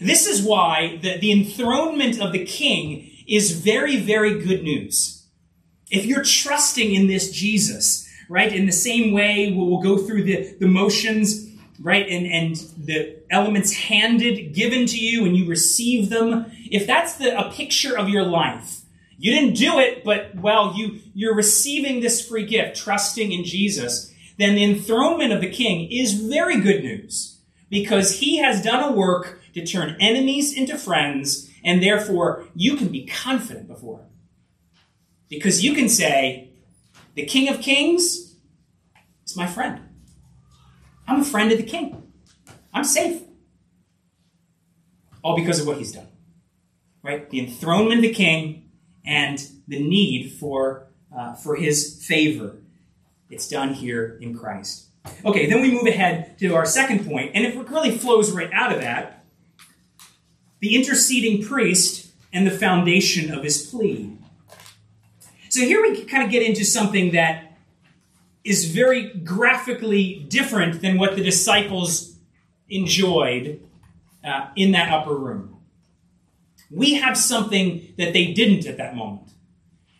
This 0.00 0.26
is 0.26 0.42
why 0.42 0.98
the, 1.02 1.18
the 1.18 1.32
enthronement 1.32 2.20
of 2.20 2.32
the 2.32 2.44
king 2.44 3.10
is 3.26 3.60
very, 3.60 3.96
very 3.96 4.42
good 4.42 4.62
news. 4.62 5.26
If 5.90 6.06
you're 6.06 6.24
trusting 6.24 6.94
in 6.94 7.08
this 7.08 7.32
Jesus, 7.32 8.01
right, 8.32 8.52
in 8.52 8.66
the 8.66 8.72
same 8.72 9.12
way 9.12 9.52
we'll 9.52 9.82
go 9.82 9.98
through 9.98 10.24
the, 10.24 10.54
the 10.58 10.66
motions, 10.66 11.48
right, 11.80 12.08
and, 12.08 12.26
and 12.26 12.56
the 12.78 13.16
elements 13.30 13.72
handed, 13.72 14.54
given 14.54 14.86
to 14.86 14.98
you, 14.98 15.24
and 15.24 15.36
you 15.36 15.46
receive 15.48 16.10
them, 16.10 16.46
if 16.70 16.86
that's 16.86 17.16
the, 17.16 17.38
a 17.38 17.50
picture 17.52 17.96
of 17.96 18.08
your 18.08 18.24
life, 18.24 18.80
you 19.18 19.32
didn't 19.32 19.54
do 19.54 19.78
it, 19.78 20.04
but 20.04 20.34
well, 20.34 20.74
you, 20.76 21.00
you're 21.14 21.34
receiving 21.34 22.00
this 22.00 22.26
free 22.26 22.46
gift, 22.46 22.76
trusting 22.76 23.30
in 23.30 23.44
Jesus 23.44 24.12
then 24.38 24.54
the 24.54 24.64
enthronement 24.64 25.32
of 25.32 25.40
the 25.40 25.50
king 25.50 25.90
is 25.90 26.14
very 26.14 26.60
good 26.60 26.82
news 26.82 27.38
because 27.68 28.18
he 28.18 28.38
has 28.38 28.62
done 28.62 28.82
a 28.82 28.92
work 28.92 29.40
to 29.54 29.64
turn 29.64 29.96
enemies 30.00 30.52
into 30.52 30.78
friends, 30.78 31.50
and 31.62 31.82
therefore 31.82 32.46
you 32.54 32.76
can 32.76 32.88
be 32.88 33.06
confident 33.06 33.68
before 33.68 34.00
him. 34.00 34.08
Because 35.28 35.64
you 35.64 35.74
can 35.74 35.88
say, 35.88 36.50
the 37.14 37.24
King 37.26 37.48
of 37.48 37.60
Kings 37.60 38.36
is 39.24 39.36
my 39.36 39.46
friend. 39.46 39.80
I'm 41.06 41.20
a 41.20 41.24
friend 41.24 41.52
of 41.52 41.58
the 41.58 41.64
King. 41.64 42.12
I'm 42.72 42.84
safe. 42.84 43.22
All 45.22 45.36
because 45.36 45.60
of 45.60 45.66
what 45.66 45.78
he's 45.78 45.92
done. 45.92 46.08
Right? 47.02 47.28
The 47.28 47.40
enthronement 47.40 47.96
of 47.96 48.02
the 48.02 48.14
King 48.14 48.70
and 49.04 49.44
the 49.68 49.82
need 49.82 50.32
for, 50.32 50.86
uh, 51.16 51.34
for 51.34 51.56
his 51.56 52.04
favor 52.04 52.56
it's 53.32 53.48
done 53.48 53.72
here 53.72 54.18
in 54.20 54.36
Christ. 54.36 54.88
Okay, 55.24 55.46
then 55.46 55.62
we 55.62 55.72
move 55.72 55.86
ahead 55.86 56.38
to 56.38 56.54
our 56.54 56.66
second 56.66 57.06
point, 57.06 57.32
and 57.34 57.44
it 57.44 57.56
really 57.70 57.96
flows 57.96 58.30
right 58.30 58.52
out 58.52 58.72
of 58.72 58.80
that 58.80 59.24
the 60.60 60.76
interceding 60.76 61.42
priest 61.42 62.12
and 62.32 62.46
the 62.46 62.50
foundation 62.56 63.34
of 63.34 63.42
his 63.42 63.66
plea. 63.66 64.16
So 65.52 65.60
here 65.60 65.82
we 65.82 66.02
kind 66.04 66.22
of 66.24 66.30
get 66.30 66.42
into 66.42 66.64
something 66.64 67.12
that 67.12 67.58
is 68.42 68.72
very 68.72 69.12
graphically 69.12 70.24
different 70.30 70.80
than 70.80 70.96
what 70.96 71.14
the 71.14 71.22
disciples 71.22 72.16
enjoyed 72.70 73.62
uh, 74.24 74.46
in 74.56 74.72
that 74.72 74.90
upper 74.90 75.14
room. 75.14 75.58
We 76.70 76.94
have 76.94 77.18
something 77.18 77.92
that 77.98 78.14
they 78.14 78.32
didn't 78.32 78.66
at 78.66 78.78
that 78.78 78.96
moment. 78.96 79.28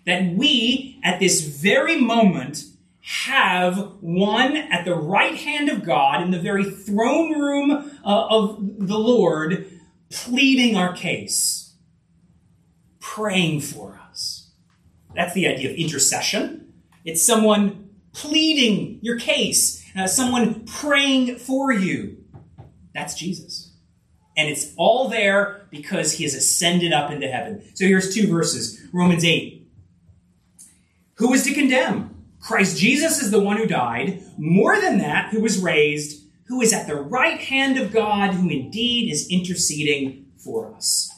That 0.07 0.33
we, 0.33 0.99
at 1.05 1.21
this 1.21 1.43
very 1.43 2.01
moment, 2.01 2.65
have 3.03 3.77
one 4.01 4.57
at 4.57 4.87
the 4.87 4.95
right 4.95 5.35
hand 5.35 5.69
of 5.69 5.85
God 5.85 6.23
in 6.23 6.31
the 6.31 6.41
very 6.41 6.65
throne 6.65 7.39
room 7.39 8.01
uh, 8.03 8.27
of 8.31 8.57
the 8.59 8.99
Lord 8.99 9.71
pleading 10.09 10.79
our 10.79 10.95
case, 10.95 11.75
praying 13.01 13.61
for 13.61 13.97
us. 13.97 14.02
That's 15.15 15.35
the 15.35 15.47
idea 15.47 15.71
of 15.71 15.77
intercession. 15.77 16.73
It's 17.05 17.25
someone 17.25 17.91
pleading 18.13 18.99
your 19.03 19.19
case, 19.19 19.85
uh, 19.97 20.07
someone 20.07 20.65
praying 20.65 21.37
for 21.37 21.73
you. 21.73 22.19
That's 22.95 23.15
Jesus. 23.15 23.73
And 24.37 24.49
it's 24.49 24.73
all 24.77 25.09
there 25.09 25.67
because 25.71 26.15
he 26.15 26.25
has 26.25 26.35
ascended 26.35 26.93
up 26.93 27.11
into 27.11 27.29
heaven. 27.29 27.63
So 27.75 27.87
here's 27.87 28.15
two 28.15 28.29
verses 28.29 28.81
Romans 28.93 29.25
8. 29.25 29.67
Who 31.15 31.33
is 31.35 31.45
to 31.45 31.55
condemn? 31.55 32.25
Christ 32.41 32.77
Jesus 32.79 33.23
is 33.23 33.31
the 33.31 33.41
one 33.41 33.57
who 33.57 33.67
died, 33.67 34.23
more 34.37 34.81
than 34.81 34.99
that, 34.99 35.31
who 35.31 35.41
was 35.41 35.59
raised, 35.59 36.27
who 36.45 36.61
is 36.61 36.73
at 36.73 36.87
the 36.87 36.97
right 36.97 37.39
hand 37.39 37.79
of 37.79 37.93
God, 37.93 38.35
who 38.35 38.49
indeed 38.49 39.13
is 39.13 39.29
interceding 39.31 40.27
for 40.37 40.75
us. 40.75 41.11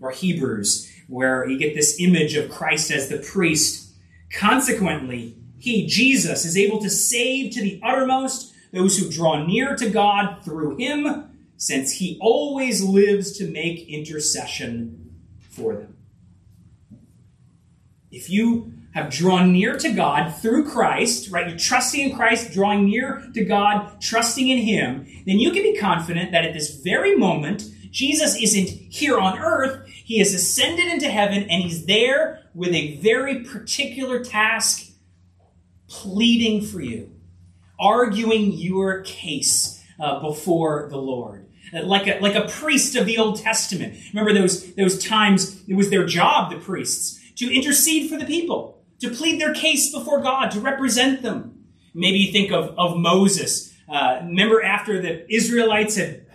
Or 0.00 0.10
Hebrews, 0.10 0.92
where 1.06 1.48
you 1.48 1.58
get 1.58 1.74
this 1.74 2.00
image 2.00 2.34
of 2.34 2.50
Christ 2.50 2.90
as 2.90 3.08
the 3.08 3.18
priest. 3.18 3.94
Consequently, 4.32 5.36
he, 5.58 5.86
Jesus, 5.86 6.44
is 6.44 6.56
able 6.56 6.80
to 6.80 6.90
save 6.90 7.52
to 7.52 7.62
the 7.62 7.80
uttermost 7.82 8.54
those 8.72 8.98
who 8.98 9.10
draw 9.10 9.44
near 9.44 9.76
to 9.76 9.88
God 9.88 10.44
through 10.44 10.76
him, 10.76 11.30
since 11.56 11.92
he 11.92 12.18
always 12.20 12.82
lives 12.82 13.36
to 13.38 13.50
make 13.50 13.88
intercession 13.88 15.14
for 15.48 15.74
them. 15.74 15.96
If 18.10 18.28
you 18.28 18.72
have 18.96 19.10
drawn 19.10 19.52
near 19.52 19.76
to 19.76 19.92
God 19.92 20.30
through 20.30 20.70
Christ, 20.70 21.30
right? 21.30 21.48
You're 21.48 21.58
trusting 21.58 22.00
in 22.00 22.16
Christ, 22.16 22.52
drawing 22.52 22.86
near 22.86 23.28
to 23.34 23.44
God, 23.44 24.00
trusting 24.00 24.48
in 24.48 24.56
Him, 24.56 25.06
then 25.26 25.38
you 25.38 25.50
can 25.50 25.62
be 25.62 25.76
confident 25.76 26.32
that 26.32 26.46
at 26.46 26.54
this 26.54 26.76
very 26.76 27.14
moment, 27.14 27.64
Jesus 27.96 28.36
isn't 28.36 28.68
here 28.68 29.18
on 29.18 29.38
earth. 29.38 29.88
He 29.88 30.18
has 30.18 30.34
ascended 30.34 30.86
into 30.86 31.08
heaven 31.08 31.44
and 31.44 31.62
He's 31.62 31.86
there 31.86 32.42
with 32.52 32.74
a 32.74 32.96
very 32.98 33.42
particular 33.42 34.22
task, 34.22 34.90
pleading 35.88 36.60
for 36.60 36.82
you, 36.82 37.10
arguing 37.80 38.52
your 38.52 39.00
case 39.00 39.82
uh, 39.98 40.20
before 40.20 40.88
the 40.90 40.98
Lord 40.98 41.46
uh, 41.72 41.84
like 41.84 42.06
a, 42.06 42.20
like 42.20 42.34
a 42.34 42.46
priest 42.46 42.96
of 42.96 43.06
the 43.06 43.16
Old 43.16 43.40
Testament. 43.40 43.98
Remember 44.12 44.34
those, 44.38 44.74
those 44.74 45.02
times 45.02 45.62
it 45.66 45.74
was 45.74 45.88
their 45.88 46.04
job, 46.04 46.50
the 46.50 46.58
priests, 46.58 47.18
to 47.36 47.50
intercede 47.50 48.10
for 48.10 48.18
the 48.18 48.26
people 48.26 48.84
to 49.00 49.08
plead 49.08 49.40
their 49.40 49.54
case 49.54 49.90
before 49.90 50.20
God, 50.20 50.50
to 50.50 50.60
represent 50.60 51.22
them. 51.22 51.64
Maybe 51.94 52.18
you 52.18 52.32
think 52.32 52.52
of, 52.52 52.78
of 52.78 52.98
Moses. 52.98 53.74
Uh, 53.88 54.20
remember 54.24 54.62
after 54.62 55.00
the 55.00 55.34
Israelites 55.34 55.96
had 55.96 56.25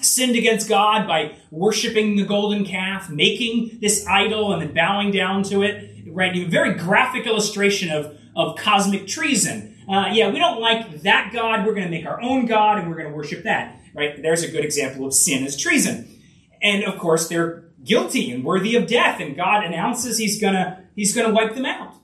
sinned 0.00 0.36
against 0.36 0.68
God 0.68 1.06
by 1.06 1.36
worshiping 1.50 2.16
the 2.16 2.24
golden 2.24 2.64
calf, 2.64 3.10
making 3.10 3.78
this 3.80 4.06
idol 4.06 4.52
and 4.52 4.62
then 4.62 4.74
bowing 4.74 5.10
down 5.10 5.42
to 5.44 5.62
it, 5.62 6.04
right? 6.08 6.36
A 6.36 6.44
very 6.44 6.74
graphic 6.74 7.26
illustration 7.26 7.90
of, 7.90 8.16
of 8.34 8.56
cosmic 8.58 9.06
treason. 9.06 9.76
uh, 9.88 10.08
yeah, 10.12 10.30
we 10.30 10.38
don't 10.38 10.60
like 10.60 11.02
that 11.02 11.30
God. 11.32 11.64
We're 11.64 11.74
going 11.74 11.86
to 11.86 11.90
make 11.90 12.06
our 12.06 12.20
own 12.20 12.46
God 12.46 12.78
and 12.78 12.88
we're 12.88 12.96
going 12.96 13.10
to 13.10 13.16
worship 13.16 13.44
that. 13.44 13.80
Right? 13.94 14.20
There's 14.20 14.42
a 14.42 14.50
good 14.50 14.64
example 14.64 15.06
of 15.06 15.14
sin 15.14 15.44
as 15.44 15.56
treason. 15.56 16.20
And 16.62 16.84
of 16.84 16.98
course, 16.98 17.28
they're 17.28 17.64
guilty 17.82 18.30
and 18.30 18.44
worthy 18.44 18.76
of 18.76 18.86
death, 18.86 19.20
and 19.20 19.36
God 19.36 19.64
announces 19.64 20.18
He's 20.18 20.40
gonna 20.40 20.84
He's 20.94 21.14
gonna 21.14 21.32
wipe 21.32 21.54
them 21.54 21.64
out. 21.64 21.94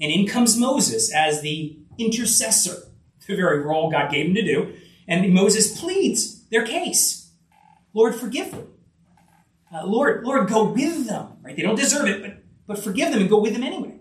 And 0.00 0.10
in 0.10 0.26
comes 0.26 0.58
Moses 0.58 1.14
as 1.14 1.42
the 1.42 1.78
intercessor, 1.98 2.76
the 3.26 3.36
very 3.36 3.60
role 3.60 3.90
God 3.90 4.10
gave 4.10 4.26
him 4.26 4.34
to 4.34 4.42
do. 4.42 4.74
And 5.06 5.32
Moses 5.32 5.78
pleads 5.78 6.44
their 6.48 6.64
case. 6.64 7.21
Lord, 7.94 8.14
forgive 8.14 8.50
them. 8.50 8.68
Uh, 9.72 9.86
Lord, 9.86 10.24
Lord, 10.24 10.48
go 10.48 10.64
with 10.64 11.06
them. 11.06 11.28
Right? 11.42 11.56
They 11.56 11.62
don't 11.62 11.76
deserve 11.76 12.08
it, 12.08 12.22
but 12.22 12.42
but 12.66 12.82
forgive 12.82 13.10
them 13.12 13.20
and 13.20 13.30
go 13.30 13.40
with 13.40 13.52
them 13.52 13.62
anyway. 13.62 13.96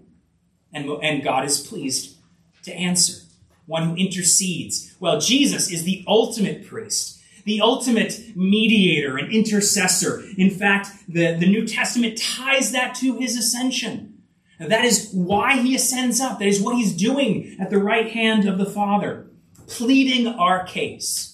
And, 0.73 0.89
and 1.03 1.23
God 1.23 1.45
is 1.45 1.59
pleased 1.59 2.17
to 2.63 2.73
answer. 2.73 3.23
One 3.65 3.89
who 3.89 3.95
intercedes. 3.95 4.95
Well, 4.99 5.19
Jesus 5.19 5.71
is 5.71 5.83
the 5.83 6.03
ultimate 6.07 6.65
priest 6.65 7.21
the 7.43 7.61
ultimate 7.61 8.35
mediator 8.35 9.17
and 9.17 9.31
intercessor. 9.31 10.23
In 10.37 10.51
fact, 10.51 10.89
the, 11.07 11.33
the 11.33 11.47
New 11.47 11.65
Testament 11.65 12.21
ties 12.21 12.71
that 12.71 12.93
to 12.95 13.17
his 13.17 13.35
ascension. 13.35 14.21
That 14.59 14.85
is 14.85 15.09
why 15.11 15.57
he 15.57 15.73
ascends 15.73 16.21
up. 16.21 16.37
That 16.37 16.47
is 16.47 16.61
what 16.61 16.75
he's 16.75 16.95
doing 16.95 17.57
at 17.59 17.71
the 17.71 17.79
right 17.79 18.11
hand 18.11 18.47
of 18.47 18.59
the 18.59 18.65
Father, 18.65 19.25
pleading 19.65 20.27
our 20.27 20.63
case. 20.65 21.30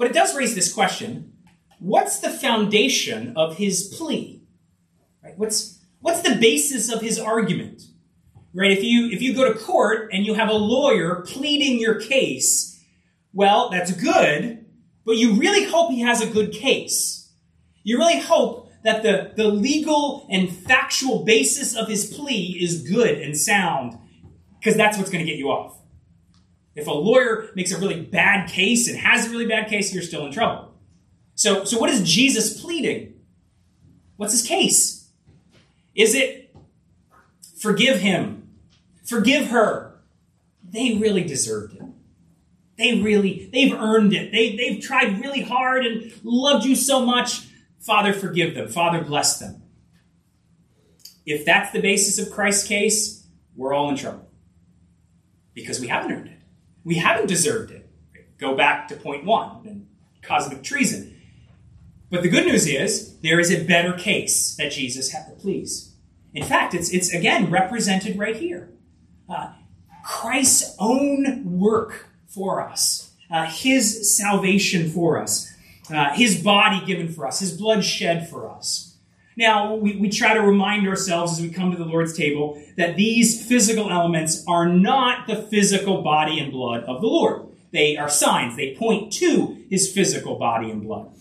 But 0.00 0.08
it 0.08 0.14
does 0.14 0.34
raise 0.34 0.54
this 0.54 0.72
question 0.72 1.34
what's 1.78 2.20
the 2.20 2.30
foundation 2.30 3.34
of 3.36 3.58
his 3.58 3.94
plea? 3.94 4.42
Right? 5.22 5.36
What's, 5.36 5.78
what's 6.00 6.22
the 6.22 6.36
basis 6.36 6.90
of 6.90 7.02
his 7.02 7.18
argument? 7.18 7.82
Right? 8.54 8.70
If 8.70 8.82
you, 8.82 9.10
if 9.10 9.20
you 9.20 9.34
go 9.34 9.52
to 9.52 9.58
court 9.58 10.08
and 10.10 10.24
you 10.24 10.32
have 10.32 10.48
a 10.48 10.54
lawyer 10.54 11.16
pleading 11.26 11.78
your 11.78 12.00
case, 12.00 12.82
well, 13.34 13.68
that's 13.68 13.92
good, 13.92 14.64
but 15.04 15.18
you 15.18 15.34
really 15.34 15.66
hope 15.66 15.90
he 15.90 16.00
has 16.00 16.22
a 16.22 16.30
good 16.30 16.50
case. 16.50 17.30
You 17.82 17.98
really 17.98 18.20
hope 18.20 18.72
that 18.82 19.02
the, 19.02 19.32
the 19.36 19.48
legal 19.48 20.26
and 20.30 20.50
factual 20.50 21.24
basis 21.26 21.76
of 21.76 21.88
his 21.88 22.06
plea 22.06 22.58
is 22.58 22.88
good 22.90 23.18
and 23.18 23.36
sound, 23.36 23.98
because 24.58 24.76
that's 24.78 24.96
what's 24.96 25.10
going 25.10 25.24
to 25.24 25.30
get 25.30 25.38
you 25.38 25.50
off. 25.50 25.79
If 26.74 26.86
a 26.86 26.92
lawyer 26.92 27.50
makes 27.54 27.72
a 27.72 27.78
really 27.78 28.00
bad 28.00 28.48
case 28.48 28.88
and 28.88 28.98
has 28.98 29.26
a 29.26 29.30
really 29.30 29.46
bad 29.46 29.68
case, 29.68 29.92
you're 29.92 30.02
still 30.02 30.26
in 30.26 30.32
trouble. 30.32 30.72
So, 31.34 31.64
so 31.64 31.78
what 31.78 31.90
is 31.90 32.02
Jesus 32.02 32.60
pleading? 32.60 33.14
What's 34.16 34.32
his 34.32 34.46
case? 34.46 35.08
Is 35.94 36.14
it 36.14 36.54
forgive 37.58 38.00
him, 38.00 38.48
forgive 39.04 39.48
her? 39.48 40.00
They 40.62 40.94
really 40.94 41.24
deserved 41.24 41.74
it. 41.74 41.82
They 42.78 43.00
really, 43.00 43.50
they've 43.52 43.74
earned 43.74 44.14
it. 44.14 44.32
They, 44.32 44.56
they've 44.56 44.80
tried 44.80 45.20
really 45.20 45.42
hard 45.42 45.84
and 45.84 46.12
loved 46.22 46.64
you 46.64 46.74
so 46.76 47.04
much. 47.04 47.46
Father, 47.78 48.12
forgive 48.12 48.54
them. 48.54 48.68
Father, 48.68 49.02
bless 49.02 49.38
them. 49.38 49.62
If 51.26 51.44
that's 51.44 51.72
the 51.72 51.80
basis 51.80 52.18
of 52.18 52.32
Christ's 52.32 52.66
case, 52.66 53.26
we're 53.56 53.74
all 53.74 53.90
in 53.90 53.96
trouble. 53.96 54.26
Because 55.52 55.80
we 55.80 55.88
haven't 55.88 56.12
earned 56.12 56.28
it. 56.28 56.29
We 56.84 56.96
haven't 56.96 57.26
deserved 57.26 57.70
it. 57.70 57.88
Go 58.38 58.56
back 58.56 58.88
to 58.88 58.96
point 58.96 59.24
one 59.24 59.66
and 59.66 59.86
cosmic 60.22 60.62
treason. 60.62 61.16
But 62.10 62.22
the 62.22 62.28
good 62.28 62.46
news 62.46 62.66
is 62.66 63.18
there 63.18 63.38
is 63.38 63.52
a 63.52 63.64
better 63.64 63.92
case 63.92 64.56
that 64.56 64.72
Jesus 64.72 65.12
had 65.12 65.26
to 65.26 65.32
please. 65.32 65.94
In 66.34 66.44
fact, 66.44 66.74
it's, 66.74 66.90
it's 66.90 67.12
again 67.12 67.50
represented 67.50 68.18
right 68.18 68.36
here. 68.36 68.70
Uh, 69.28 69.52
Christ's 70.04 70.74
own 70.78 71.58
work 71.58 72.08
for 72.26 72.60
us, 72.66 73.12
uh, 73.30 73.46
His 73.46 74.16
salvation 74.16 74.90
for 74.90 75.18
us, 75.18 75.52
uh, 75.92 76.14
His 76.14 76.42
body 76.42 76.84
given 76.84 77.12
for 77.12 77.26
us, 77.26 77.40
His 77.40 77.56
blood 77.56 77.84
shed 77.84 78.28
for 78.28 78.50
us. 78.50 78.89
Now, 79.40 79.74
we, 79.74 79.96
we 79.96 80.10
try 80.10 80.34
to 80.34 80.42
remind 80.42 80.86
ourselves 80.86 81.32
as 81.32 81.40
we 81.40 81.48
come 81.48 81.72
to 81.72 81.78
the 81.78 81.86
Lord's 81.86 82.12
table 82.12 82.62
that 82.76 82.96
these 82.96 83.46
physical 83.46 83.90
elements 83.90 84.44
are 84.46 84.68
not 84.68 85.26
the 85.26 85.36
physical 85.36 86.02
body 86.02 86.38
and 86.38 86.52
blood 86.52 86.84
of 86.84 87.00
the 87.00 87.06
Lord. 87.06 87.46
They 87.72 87.96
are 87.96 88.10
signs, 88.10 88.56
they 88.56 88.76
point 88.76 89.14
to 89.14 89.64
His 89.70 89.90
physical 89.90 90.36
body 90.36 90.70
and 90.70 90.82
blood. 90.82 91.14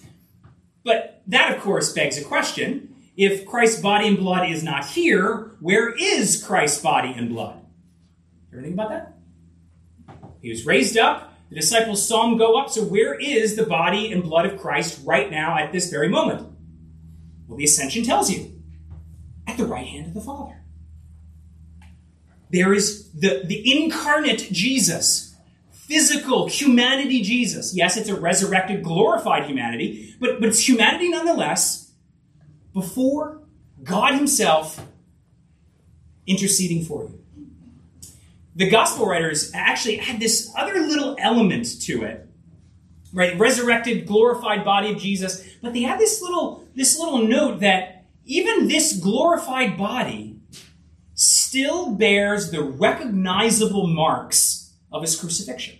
But 0.83 1.21
that, 1.27 1.55
of 1.55 1.63
course, 1.63 1.93
begs 1.93 2.17
a 2.17 2.23
question. 2.25 2.93
If 3.15 3.45
Christ's 3.45 3.81
body 3.81 4.09
and 4.09 4.17
blood 4.17 4.49
is 4.49 4.65
not 4.65 4.85
here, 4.85 5.51
where 5.61 5.95
is 5.97 6.43
Christ's 6.43 6.81
body 6.81 7.13
and 7.15 7.29
blood? 7.29 7.61
Ever 8.51 8.61
think 8.61 8.73
about 8.73 8.89
that? 8.89 9.17
He 10.41 10.49
was 10.49 10.65
raised 10.65 10.97
up. 10.97 11.33
The 11.49 11.55
disciples 11.55 12.05
saw 12.05 12.29
him 12.29 12.37
go 12.37 12.59
up. 12.59 12.69
So, 12.69 12.83
where 12.83 13.13
is 13.13 13.55
the 13.55 13.65
body 13.65 14.11
and 14.11 14.23
blood 14.23 14.45
of 14.45 14.59
Christ 14.59 14.99
right 15.05 15.31
now 15.31 15.57
at 15.57 15.71
this 15.71 15.89
very 15.89 16.09
moment? 16.09 16.48
Well, 17.49 17.57
the 17.57 17.65
ascension 17.65 18.03
tells 18.03 18.31
you 18.31 18.53
at 19.45 19.57
the 19.57 19.65
right 19.65 19.85
hand 19.85 20.07
of 20.07 20.13
the 20.13 20.21
Father. 20.21 20.61
There 22.49 22.73
is 22.73 23.11
the, 23.11 23.43
the 23.43 23.83
incarnate 23.83 24.47
Jesus, 24.51 25.35
physical 25.71 26.47
humanity 26.47 27.21
Jesus. 27.21 27.75
Yes, 27.75 27.97
it's 27.97 28.07
a 28.07 28.15
resurrected, 28.15 28.83
glorified 28.83 29.45
humanity, 29.45 30.15
but, 30.21 30.39
but 30.39 30.49
it's 30.49 30.65
humanity 30.65 31.09
nonetheless 31.09 31.91
before 32.73 33.41
God 33.83 34.13
Himself 34.13 34.79
interceding 36.25 36.85
for 36.85 37.03
you 37.03 37.19
the 38.59 38.69
gospel 38.69 39.05
writers 39.05 39.51
actually 39.53 40.01
add 40.01 40.19
this 40.19 40.53
other 40.57 40.79
little 40.81 41.15
element 41.17 41.81
to 41.81 42.03
it 42.03 42.27
right 43.13 43.39
resurrected 43.39 44.05
glorified 44.05 44.63
body 44.65 44.91
of 44.91 44.97
jesus 44.97 45.43
but 45.61 45.73
they 45.73 45.85
add 45.85 45.99
this 45.99 46.21
little 46.21 46.67
this 46.75 46.97
little 46.99 47.27
note 47.27 47.59
that 47.59 48.05
even 48.25 48.67
this 48.67 48.97
glorified 48.97 49.77
body 49.77 50.39
still 51.13 51.95
bears 51.95 52.51
the 52.51 52.61
recognizable 52.61 53.87
marks 53.87 54.73
of 54.91 55.01
his 55.01 55.15
crucifixion 55.15 55.77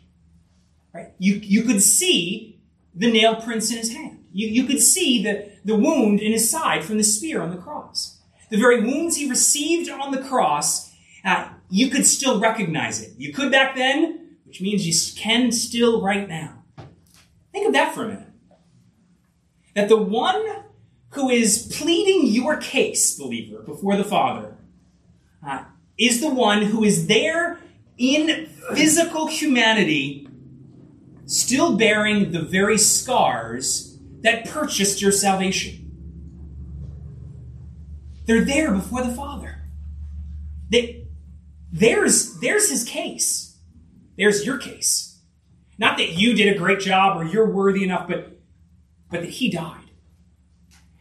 right 0.93 1.13
you, 1.17 1.35
you 1.35 1.63
could 1.63 1.81
see 1.81 2.59
the 2.93 3.11
nail 3.11 3.35
prints 3.35 3.71
in 3.71 3.77
his 3.77 3.93
hand 3.93 4.25
you, 4.31 4.47
you 4.47 4.65
could 4.65 4.79
see 4.79 5.23
the, 5.23 5.49
the 5.65 5.75
wound 5.75 6.19
in 6.19 6.31
his 6.31 6.49
side 6.49 6.83
from 6.83 6.97
the 6.97 7.03
spear 7.03 7.41
on 7.41 7.51
the 7.51 7.57
cross 7.57 8.19
the 8.49 8.57
very 8.57 8.81
wounds 8.81 9.15
he 9.15 9.29
received 9.29 9.89
on 9.89 10.11
the 10.11 10.21
cross 10.21 10.89
uh, 11.23 11.49
you 11.69 11.89
could 11.89 12.05
still 12.05 12.39
recognize 12.39 13.01
it. 13.01 13.13
You 13.17 13.33
could 13.33 13.51
back 13.51 13.75
then, 13.75 14.37
which 14.45 14.61
means 14.61 14.87
you 14.87 15.21
can 15.21 15.51
still 15.51 16.01
right 16.01 16.27
now. 16.27 16.63
Think 17.51 17.67
of 17.67 17.73
that 17.73 17.93
for 17.93 18.05
a 18.05 18.07
minute. 18.07 18.28
That 19.79 19.87
the 19.87 19.95
one 19.95 20.45
who 21.11 21.29
is 21.29 21.73
pleading 21.77 22.27
your 22.27 22.57
case, 22.57 23.17
believer, 23.17 23.61
before 23.61 23.95
the 23.95 24.03
Father, 24.03 24.57
uh, 25.41 25.63
is 25.97 26.19
the 26.19 26.29
one 26.29 26.63
who 26.63 26.83
is 26.83 27.07
there 27.07 27.61
in 27.97 28.47
physical 28.73 29.27
humanity, 29.27 30.27
still 31.27 31.77
bearing 31.77 32.33
the 32.33 32.41
very 32.41 32.77
scars 32.77 33.97
that 34.19 34.49
purchased 34.49 35.01
your 35.01 35.13
salvation. 35.13 35.89
They're 38.25 38.43
there 38.43 38.73
before 38.73 39.05
the 39.05 39.13
Father. 39.13 39.61
They, 40.69 41.07
there's, 41.71 42.37
there's 42.41 42.69
his 42.69 42.83
case. 42.83 43.57
There's 44.17 44.45
your 44.45 44.57
case. 44.57 45.21
Not 45.77 45.97
that 45.99 46.09
you 46.09 46.33
did 46.33 46.53
a 46.53 46.59
great 46.59 46.81
job 46.81 47.15
or 47.15 47.23
you're 47.23 47.49
worthy 47.49 47.85
enough, 47.85 48.09
but, 48.09 48.38
but 49.09 49.21
that 49.21 49.29
he 49.29 49.49
died. 49.49 49.89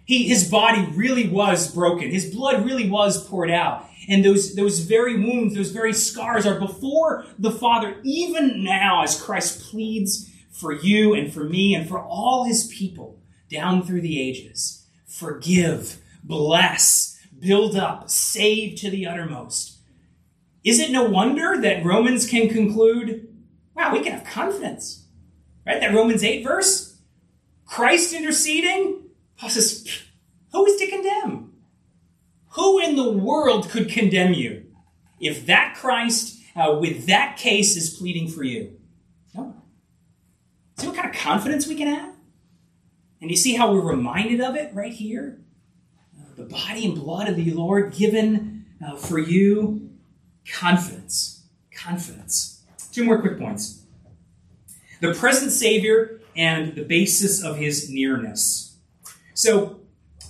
He, 0.04 0.26
his 0.26 0.50
body 0.50 0.86
really 0.94 1.28
was 1.28 1.72
broken. 1.72 2.10
His 2.10 2.34
blood 2.34 2.64
really 2.64 2.88
was 2.88 3.28
poured 3.28 3.50
out. 3.50 3.84
And 4.08 4.24
those, 4.24 4.54
those 4.54 4.78
very 4.78 5.16
wounds, 5.16 5.54
those 5.54 5.70
very 5.70 5.92
scars 5.92 6.46
are 6.46 6.58
before 6.58 7.26
the 7.38 7.50
Father, 7.50 7.96
even 8.02 8.64
now 8.64 9.02
as 9.02 9.20
Christ 9.20 9.60
pleads 9.70 10.30
for 10.50 10.72
you 10.72 11.12
and 11.12 11.32
for 11.32 11.44
me 11.44 11.74
and 11.74 11.86
for 11.86 12.00
all 12.00 12.44
his 12.44 12.66
people 12.68 13.20
down 13.50 13.82
through 13.82 14.00
the 14.00 14.20
ages. 14.20 14.86
Forgive, 15.06 15.98
bless, 16.24 17.18
build 17.38 17.76
up, 17.76 18.08
save 18.08 18.76
to 18.76 18.90
the 18.90 19.06
uttermost. 19.06 19.78
Is 20.64 20.80
it 20.80 20.90
no 20.90 21.04
wonder 21.04 21.60
that 21.60 21.84
Romans 21.84 22.28
can 22.28 22.48
conclude, 22.48 23.28
wow, 23.74 23.92
we 23.92 24.00
can 24.00 24.12
have 24.12 24.24
confidence? 24.24 25.04
Right? 25.66 25.80
That 25.80 25.94
Romans 25.94 26.24
8 26.24 26.42
verse? 26.42 26.87
Christ 27.68 28.14
interceding? 28.14 29.02
Paul 29.36 29.50
says, 29.50 29.86
who 30.52 30.66
is 30.66 30.80
to 30.80 30.86
condemn? 30.88 31.52
Who 32.52 32.78
in 32.80 32.96
the 32.96 33.12
world 33.12 33.68
could 33.68 33.90
condemn 33.90 34.32
you 34.32 34.64
if 35.20 35.46
that 35.46 35.76
Christ 35.76 36.42
uh, 36.56 36.78
with 36.80 37.06
that 37.06 37.36
case 37.36 37.76
is 37.76 37.90
pleading 37.90 38.28
for 38.28 38.42
you? 38.42 38.78
No. 39.34 39.54
See 40.78 40.86
what 40.86 40.96
kind 40.96 41.10
of 41.10 41.14
confidence 41.14 41.68
we 41.68 41.74
can 41.74 41.88
have? 41.88 42.14
And 43.20 43.30
you 43.30 43.36
see 43.36 43.54
how 43.54 43.72
we're 43.72 43.86
reminded 43.86 44.40
of 44.40 44.56
it 44.56 44.74
right 44.74 44.92
here? 44.92 45.38
Uh, 46.18 46.24
the 46.36 46.44
body 46.44 46.86
and 46.86 46.94
blood 46.94 47.28
of 47.28 47.36
the 47.36 47.52
Lord 47.52 47.92
given 47.92 48.64
uh, 48.84 48.96
for 48.96 49.18
you 49.18 49.90
confidence. 50.50 51.44
confidence. 51.70 52.64
Two 52.92 53.04
more 53.04 53.20
quick 53.20 53.38
points. 53.38 53.82
The 55.00 55.12
present 55.14 55.52
Savior 55.52 56.17
and 56.38 56.76
the 56.76 56.84
basis 56.84 57.42
of 57.42 57.56
his 57.56 57.90
nearness. 57.90 58.76
So, 59.34 59.80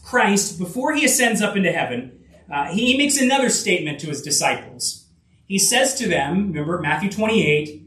Christ, 0.03 0.59
before 0.59 0.94
he 0.94 1.05
ascends 1.05 1.42
up 1.42 1.55
into 1.55 1.71
heaven, 1.71 2.25
uh, 2.51 2.73
he 2.73 2.97
makes 2.97 3.21
another 3.21 3.51
statement 3.51 4.01
to 4.01 4.07
his 4.07 4.23
disciples. 4.23 5.07
He 5.47 5.59
says 5.59 5.94
to 5.97 6.09
them, 6.09 6.49
remember 6.53 6.81
Matthew 6.81 7.11
28, 7.11 7.83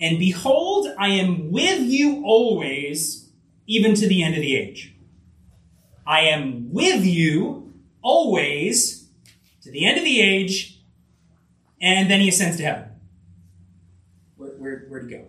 and 0.00 0.18
behold, 0.20 0.86
I 0.98 1.08
am 1.08 1.50
with 1.50 1.80
you 1.80 2.22
always, 2.24 3.28
even 3.66 3.94
to 3.96 4.06
the 4.06 4.22
end 4.22 4.36
of 4.36 4.40
the 4.40 4.56
age. 4.56 4.94
I 6.06 6.20
am 6.20 6.72
with 6.72 7.04
you 7.04 7.74
always 8.02 9.08
to 9.62 9.72
the 9.72 9.84
end 9.84 9.98
of 9.98 10.04
the 10.04 10.20
age, 10.20 10.80
and 11.80 12.08
then 12.08 12.20
he 12.20 12.28
ascends 12.28 12.56
to 12.58 12.62
heaven. 12.62 12.84
Where, 14.36 14.50
where, 14.50 14.86
where'd 14.88 15.10
he 15.10 15.16
go? 15.16 15.24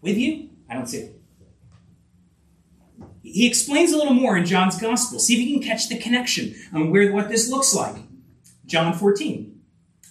With 0.00 0.16
you? 0.16 0.50
I 0.70 0.74
don't 0.74 0.86
see 0.86 0.98
it. 0.98 1.21
He 3.32 3.46
explains 3.46 3.92
a 3.92 3.96
little 3.96 4.12
more 4.12 4.36
in 4.36 4.44
John's 4.44 4.78
Gospel. 4.78 5.18
See 5.18 5.34
if 5.34 5.40
you 5.40 5.54
can 5.54 5.66
catch 5.66 5.88
the 5.88 5.98
connection 5.98 6.54
on 6.72 6.90
where 6.90 7.10
what 7.12 7.30
this 7.30 7.48
looks 7.48 7.74
like. 7.74 7.96
John 8.66 8.92
14. 8.92 9.58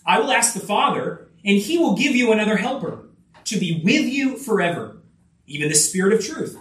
I 0.08 0.20
will 0.20 0.32
ask 0.32 0.56
the 0.56 0.60
Father, 0.60 1.30
and 1.46 1.58
he 1.58 1.78
will 1.78 1.96
give 1.96 2.16
you 2.16 2.32
another 2.32 2.58
helper 2.58 3.10
to 3.46 3.60
be 3.60 3.82
with 3.84 4.06
you 4.06 4.38
forever, 4.38 4.98
even 5.46 5.70
the 5.70 5.76
Spirit 5.76 6.14
of 6.14 6.26
truth, 6.26 6.58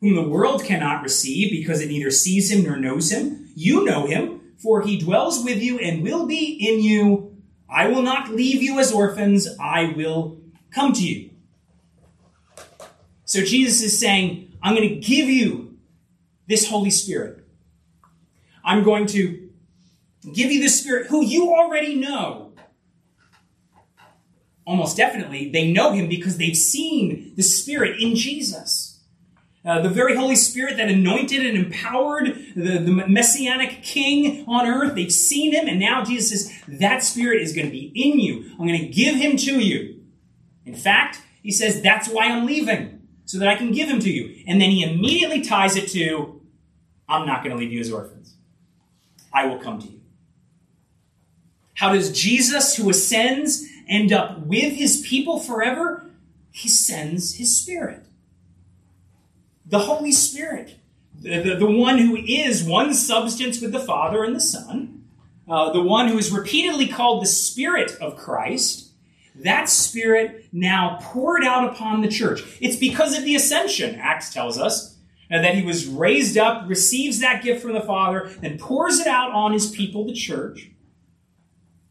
whom 0.00 0.14
the 0.14 0.28
world 0.28 0.62
cannot 0.62 1.02
receive 1.02 1.50
because 1.50 1.80
it 1.80 1.88
neither 1.88 2.10
sees 2.10 2.50
him 2.50 2.64
nor 2.64 2.76
knows 2.76 3.10
him. 3.10 3.48
You 3.54 3.84
know 3.84 4.06
him, 4.06 4.52
for 4.58 4.82
he 4.82 4.98
dwells 4.98 5.42
with 5.42 5.62
you 5.62 5.78
and 5.78 6.02
will 6.02 6.26
be 6.26 6.52
in 6.52 6.82
you. 6.82 7.34
I 7.68 7.88
will 7.88 8.02
not 8.02 8.30
leave 8.30 8.62
you 8.62 8.78
as 8.78 8.92
orphans, 8.92 9.48
I 9.58 9.94
will 9.96 10.38
come 10.70 10.92
to 10.92 11.02
you. 11.02 11.30
So 13.24 13.42
Jesus 13.42 13.82
is 13.82 13.98
saying, 13.98 14.52
I'm 14.62 14.74
going 14.74 14.88
to 14.88 14.96
give 14.96 15.28
you 15.28 15.63
this 16.46 16.68
Holy 16.68 16.90
Spirit. 16.90 17.44
I'm 18.64 18.82
going 18.82 19.06
to 19.08 19.50
give 20.32 20.50
you 20.50 20.62
the 20.62 20.68
Spirit 20.68 21.08
who 21.08 21.24
you 21.24 21.54
already 21.54 21.94
know. 21.94 22.52
Almost 24.66 24.96
definitely, 24.96 25.50
they 25.50 25.70
know 25.70 25.92
him 25.92 26.08
because 26.08 26.38
they've 26.38 26.56
seen 26.56 27.34
the 27.36 27.42
Spirit 27.42 28.00
in 28.00 28.14
Jesus. 28.14 28.94
Uh, 29.64 29.80
the 29.80 29.88
very 29.88 30.14
Holy 30.14 30.36
Spirit 30.36 30.76
that 30.76 30.90
anointed 30.90 31.44
and 31.44 31.56
empowered 31.56 32.36
the, 32.54 32.78
the 32.78 32.90
Messianic 33.08 33.82
King 33.82 34.44
on 34.46 34.66
earth, 34.66 34.94
they've 34.94 35.12
seen 35.12 35.52
him, 35.52 35.66
and 35.66 35.80
now 35.80 36.04
Jesus 36.04 36.30
says, 36.30 36.78
That 36.80 37.02
Spirit 37.02 37.40
is 37.40 37.54
going 37.54 37.66
to 37.66 37.72
be 37.72 37.90
in 37.94 38.20
you. 38.20 38.50
I'm 38.52 38.66
going 38.66 38.78
to 38.78 38.88
give 38.88 39.16
him 39.16 39.38
to 39.38 39.58
you. 39.60 40.02
In 40.66 40.74
fact, 40.74 41.20
he 41.42 41.50
says, 41.50 41.80
That's 41.80 42.08
why 42.08 42.26
I'm 42.26 42.44
leaving, 42.44 43.06
so 43.24 43.38
that 43.38 43.48
I 43.48 43.54
can 43.54 43.72
give 43.72 43.88
him 43.88 44.00
to 44.00 44.10
you. 44.10 44.44
And 44.46 44.60
then 44.60 44.70
he 44.70 44.82
immediately 44.82 45.40
ties 45.40 45.76
it 45.76 45.88
to, 45.92 46.33
I'm 47.08 47.26
not 47.26 47.44
going 47.44 47.56
to 47.56 47.60
leave 47.60 47.72
you 47.72 47.80
as 47.80 47.92
orphans. 47.92 48.34
I 49.32 49.46
will 49.46 49.58
come 49.58 49.80
to 49.80 49.86
you. 49.86 50.00
How 51.74 51.92
does 51.92 52.12
Jesus, 52.12 52.76
who 52.76 52.88
ascends, 52.88 53.66
end 53.88 54.12
up 54.12 54.40
with 54.40 54.74
his 54.74 55.04
people 55.06 55.40
forever? 55.40 56.06
He 56.50 56.68
sends 56.68 57.34
his 57.34 57.56
Spirit. 57.56 58.06
The 59.66 59.80
Holy 59.80 60.12
Spirit. 60.12 60.78
The, 61.20 61.42
the, 61.42 61.54
the 61.56 61.70
one 61.70 61.98
who 61.98 62.16
is 62.16 62.62
one 62.62 62.94
substance 62.94 63.60
with 63.60 63.72
the 63.72 63.80
Father 63.80 64.22
and 64.22 64.36
the 64.36 64.40
Son. 64.40 65.04
Uh, 65.48 65.72
the 65.72 65.82
one 65.82 66.08
who 66.08 66.16
is 66.16 66.30
repeatedly 66.30 66.86
called 66.86 67.22
the 67.22 67.26
Spirit 67.26 67.96
of 68.00 68.16
Christ. 68.16 68.92
That 69.34 69.68
Spirit 69.68 70.46
now 70.52 70.98
poured 71.02 71.44
out 71.44 71.68
upon 71.72 72.02
the 72.02 72.08
church. 72.08 72.42
It's 72.60 72.76
because 72.76 73.18
of 73.18 73.24
the 73.24 73.34
ascension, 73.34 73.96
Acts 73.96 74.32
tells 74.32 74.58
us, 74.58 74.93
uh, 75.34 75.40
that 75.42 75.56
he 75.56 75.62
was 75.62 75.86
raised 75.86 76.38
up, 76.38 76.68
receives 76.68 77.18
that 77.18 77.42
gift 77.42 77.62
from 77.62 77.72
the 77.72 77.80
Father, 77.80 78.30
and 78.42 78.60
pours 78.60 79.00
it 79.00 79.08
out 79.08 79.32
on 79.32 79.52
his 79.52 79.68
people, 79.70 80.06
the 80.06 80.12
church. 80.12 80.70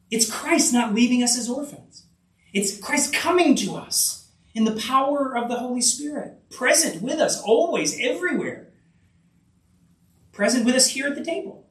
It's 0.09 0.31
Christ 0.31 0.71
not 0.71 0.93
leaving 0.93 1.21
us 1.21 1.37
as 1.37 1.49
orphans. 1.49 2.05
It's 2.53 2.77
Christ 2.77 3.13
coming 3.13 3.55
to 3.57 3.75
us 3.75 4.31
in 4.53 4.63
the 4.63 4.79
power 4.79 5.35
of 5.35 5.49
the 5.49 5.57
Holy 5.57 5.81
Spirit, 5.81 6.49
present 6.51 7.01
with 7.01 7.19
us 7.19 7.41
always, 7.41 7.99
everywhere. 7.99 8.69
Present 10.31 10.65
with 10.65 10.75
us 10.75 10.87
here 10.87 11.07
at 11.07 11.15
the 11.15 11.23
table. 11.23 11.67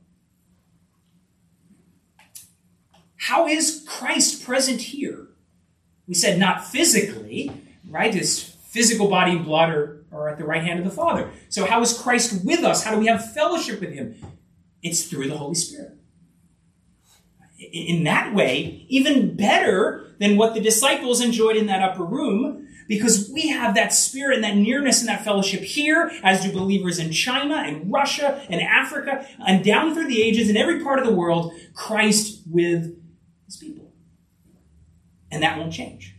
How 3.16 3.46
is 3.46 3.84
Christ 3.88 4.44
present 4.44 4.80
here? 4.80 5.28
We 6.08 6.14
said 6.14 6.38
not 6.38 6.66
physically, 6.66 7.52
right? 7.88 8.12
His 8.12 8.51
physical 8.72 9.08
body 9.08 9.32
and 9.32 9.44
blood 9.44 9.68
are, 9.68 10.04
are 10.10 10.30
at 10.30 10.38
the 10.38 10.44
right 10.44 10.62
hand 10.62 10.78
of 10.78 10.84
the 10.86 10.90
Father. 10.90 11.30
So, 11.50 11.66
how 11.66 11.82
is 11.82 11.96
Christ 11.96 12.44
with 12.44 12.64
us? 12.64 12.82
How 12.84 12.92
do 12.92 12.98
we 12.98 13.06
have 13.06 13.32
fellowship 13.32 13.80
with 13.80 13.92
him? 13.92 14.16
It's 14.82 15.04
through 15.04 15.28
the 15.28 15.36
Holy 15.36 15.54
Spirit 15.54 15.98
in 17.70 18.04
that 18.04 18.34
way, 18.34 18.84
even 18.88 19.36
better 19.36 20.14
than 20.18 20.36
what 20.36 20.54
the 20.54 20.60
disciples 20.60 21.20
enjoyed 21.20 21.56
in 21.56 21.66
that 21.66 21.82
upper 21.82 22.04
room, 22.04 22.66
because 22.88 23.30
we 23.32 23.48
have 23.48 23.74
that 23.74 23.92
spirit 23.92 24.34
and 24.34 24.44
that 24.44 24.56
nearness 24.56 25.00
and 25.00 25.08
that 25.08 25.24
fellowship 25.24 25.60
here, 25.60 26.10
as 26.24 26.42
do 26.42 26.52
believers 26.52 26.98
in 26.98 27.12
China 27.12 27.56
and 27.56 27.92
Russia 27.92 28.44
and 28.50 28.60
Africa 28.60 29.26
and 29.46 29.64
down 29.64 29.94
through 29.94 30.08
the 30.08 30.22
ages 30.22 30.50
in 30.50 30.56
every 30.56 30.82
part 30.82 30.98
of 30.98 31.06
the 31.06 31.12
world, 31.12 31.52
Christ 31.74 32.42
with 32.50 32.98
his 33.46 33.56
people. 33.56 33.92
And 35.30 35.42
that 35.42 35.56
won't 35.56 35.72
change 35.72 36.11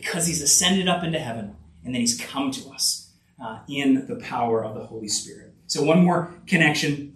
because 0.00 0.26
he's 0.26 0.42
ascended 0.42 0.88
up 0.88 1.04
into 1.04 1.18
heaven 1.18 1.56
and 1.84 1.94
then 1.94 2.00
he's 2.00 2.20
come 2.20 2.50
to 2.50 2.68
us 2.70 3.12
uh, 3.42 3.60
in 3.68 4.06
the 4.06 4.16
power 4.16 4.64
of 4.64 4.74
the 4.74 4.84
Holy 4.84 5.08
Spirit. 5.08 5.52
So, 5.66 5.82
one 5.82 6.04
more 6.04 6.34
connection, 6.46 7.14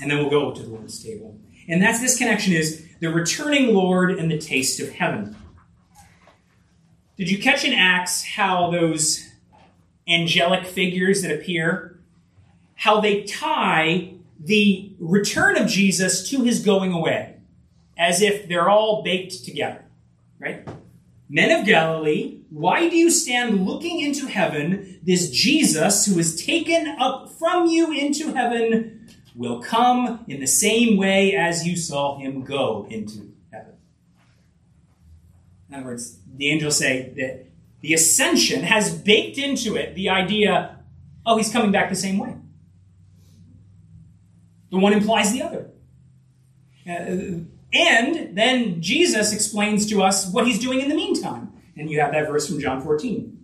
and 0.00 0.10
then 0.10 0.18
we'll 0.18 0.30
go 0.30 0.52
to 0.52 0.62
the 0.62 0.68
Lord's 0.68 1.02
table. 1.02 1.38
And 1.68 1.80
that's 1.80 2.00
this 2.00 2.18
connection 2.18 2.52
is 2.52 2.86
the 3.00 3.10
returning 3.10 3.74
Lord 3.74 4.12
and 4.12 4.30
the 4.30 4.38
taste 4.38 4.80
of 4.80 4.90
heaven. 4.90 5.36
Did 7.16 7.30
you 7.30 7.38
catch 7.38 7.64
in 7.64 7.72
Acts 7.72 8.24
how 8.24 8.70
those 8.70 9.28
angelic 10.08 10.66
figures 10.66 11.22
that 11.22 11.32
appear, 11.32 12.00
how 12.74 13.00
they 13.00 13.22
tie 13.22 14.14
the 14.42 14.92
return 14.98 15.56
of 15.56 15.68
Jesus 15.68 16.28
to 16.30 16.42
his 16.42 16.64
going 16.64 16.92
away, 16.92 17.36
as 17.96 18.22
if 18.22 18.48
they're 18.48 18.70
all 18.70 19.02
baked 19.02 19.44
together, 19.44 19.84
right? 20.38 20.66
Men 21.32 21.60
of 21.60 21.64
Galilee, 21.64 22.40
why 22.50 22.88
do 22.88 22.96
you 22.96 23.08
stand 23.08 23.64
looking 23.64 24.00
into 24.00 24.26
heaven? 24.26 24.98
This 25.04 25.30
Jesus 25.30 26.04
who 26.04 26.18
is 26.18 26.44
taken 26.44 26.88
up 26.98 27.30
from 27.30 27.68
you 27.68 27.92
into 27.92 28.34
heaven 28.34 29.08
will 29.36 29.62
come 29.62 30.24
in 30.26 30.40
the 30.40 30.48
same 30.48 30.96
way 30.96 31.36
as 31.36 31.64
you 31.64 31.76
saw 31.76 32.18
him 32.18 32.42
go 32.42 32.84
into 32.90 33.32
heaven. 33.52 33.74
In 35.68 35.76
other 35.76 35.86
words, 35.86 36.18
the 36.36 36.50
angels 36.50 36.78
say 36.78 37.12
that 37.16 37.46
the 37.80 37.94
ascension 37.94 38.64
has 38.64 38.92
baked 38.92 39.38
into 39.38 39.76
it 39.76 39.94
the 39.94 40.08
idea, 40.08 40.80
oh, 41.24 41.36
he's 41.36 41.52
coming 41.52 41.70
back 41.70 41.90
the 41.90 41.94
same 41.94 42.18
way. 42.18 42.34
The 44.72 44.78
one 44.78 44.94
implies 44.94 45.32
the 45.32 45.42
other. 45.42 45.70
Uh, 46.88 47.44
and 47.72 48.36
then 48.36 48.80
Jesus 48.82 49.32
explains 49.32 49.86
to 49.86 50.02
us 50.02 50.30
what 50.32 50.46
he's 50.46 50.58
doing 50.58 50.80
in 50.80 50.88
the 50.88 50.94
meantime. 50.94 51.52
And 51.76 51.90
you 51.90 52.00
have 52.00 52.12
that 52.12 52.26
verse 52.26 52.48
from 52.48 52.60
John 52.60 52.82
14. 52.82 53.36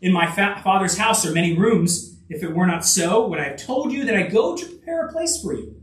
In 0.00 0.12
my 0.12 0.26
fa- 0.26 0.60
Father's 0.64 0.96
house 0.96 1.26
are 1.26 1.32
many 1.32 1.56
rooms. 1.56 2.16
If 2.28 2.42
it 2.42 2.54
were 2.54 2.66
not 2.66 2.84
so, 2.84 3.26
would 3.26 3.38
I 3.38 3.48
have 3.50 3.56
told 3.56 3.92
you 3.92 4.04
that 4.04 4.14
I 4.14 4.22
go 4.22 4.56
to 4.56 4.66
prepare 4.66 5.06
a 5.06 5.12
place 5.12 5.40
for 5.40 5.52
you? 5.52 5.74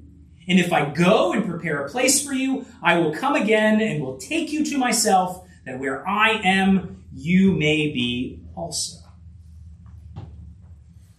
And 0.47 0.59
if 0.59 0.71
I 0.71 0.89
go 0.89 1.33
and 1.33 1.45
prepare 1.45 1.83
a 1.83 1.89
place 1.89 2.25
for 2.25 2.33
you, 2.33 2.65
I 2.81 2.97
will 2.99 3.13
come 3.13 3.35
again 3.35 3.81
and 3.81 4.01
will 4.01 4.17
take 4.17 4.51
you 4.51 4.63
to 4.65 4.77
myself, 4.77 5.43
that 5.65 5.79
where 5.79 6.07
I 6.07 6.31
am, 6.43 7.03
you 7.13 7.53
may 7.53 7.91
be 7.91 8.41
also. 8.55 8.97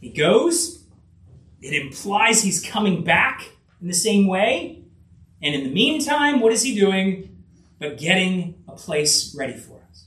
He 0.01 0.11
goes. 0.11 0.85
It 1.61 1.73
implies 1.73 2.43
he's 2.43 2.65
coming 2.65 3.03
back 3.03 3.51
in 3.81 3.89
the 3.89 3.95
same 3.95 4.29
way. 4.29 4.85
And 5.43 5.55
in 5.55 5.65
the 5.65 5.71
meantime, 5.71 6.41
what 6.41 6.53
is 6.53 6.63
he 6.63 6.79
doing? 6.79 7.37
But 7.79 7.99
getting 7.99 8.63
a 8.69 8.73
place 8.73 9.35
ready 9.37 9.55
for 9.55 9.81
us. 9.91 10.07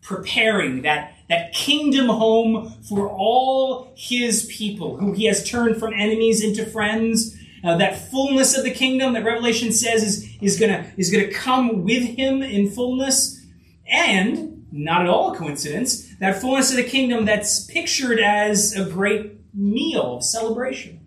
Preparing 0.00 0.82
that 0.82 1.14
that 1.28 1.52
kingdom 1.52 2.08
home 2.08 2.74
for 2.88 3.08
all 3.08 3.92
his 3.96 4.44
people, 4.46 4.96
who 4.96 5.12
he 5.12 5.24
has 5.24 5.48
turned 5.48 5.78
from 5.78 5.94
enemies 5.94 6.42
into 6.44 6.66
friends. 6.66 7.36
Uh, 7.62 7.78
that 7.78 8.10
fullness 8.10 8.56
of 8.58 8.62
the 8.62 8.70
kingdom 8.70 9.14
that 9.14 9.24
Revelation 9.24 9.72
says 9.72 10.02
is, 10.02 10.28
is 10.42 10.60
gonna, 10.60 10.92
is 10.98 11.10
gonna 11.10 11.32
come 11.32 11.82
with 11.82 12.02
him 12.02 12.42
in 12.42 12.70
fullness. 12.70 13.42
And, 13.86 14.66
not 14.70 15.02
at 15.02 15.08
all 15.08 15.32
a 15.32 15.36
coincidence, 15.38 16.14
that 16.18 16.40
fullness 16.40 16.70
of 16.70 16.76
the 16.76 16.84
kingdom 16.84 17.24
that's 17.24 17.64
pictured 17.64 18.20
as 18.20 18.76
a 18.76 18.84
great 18.84 19.40
meal 19.54 20.16
of 20.16 20.24
celebration, 20.24 21.06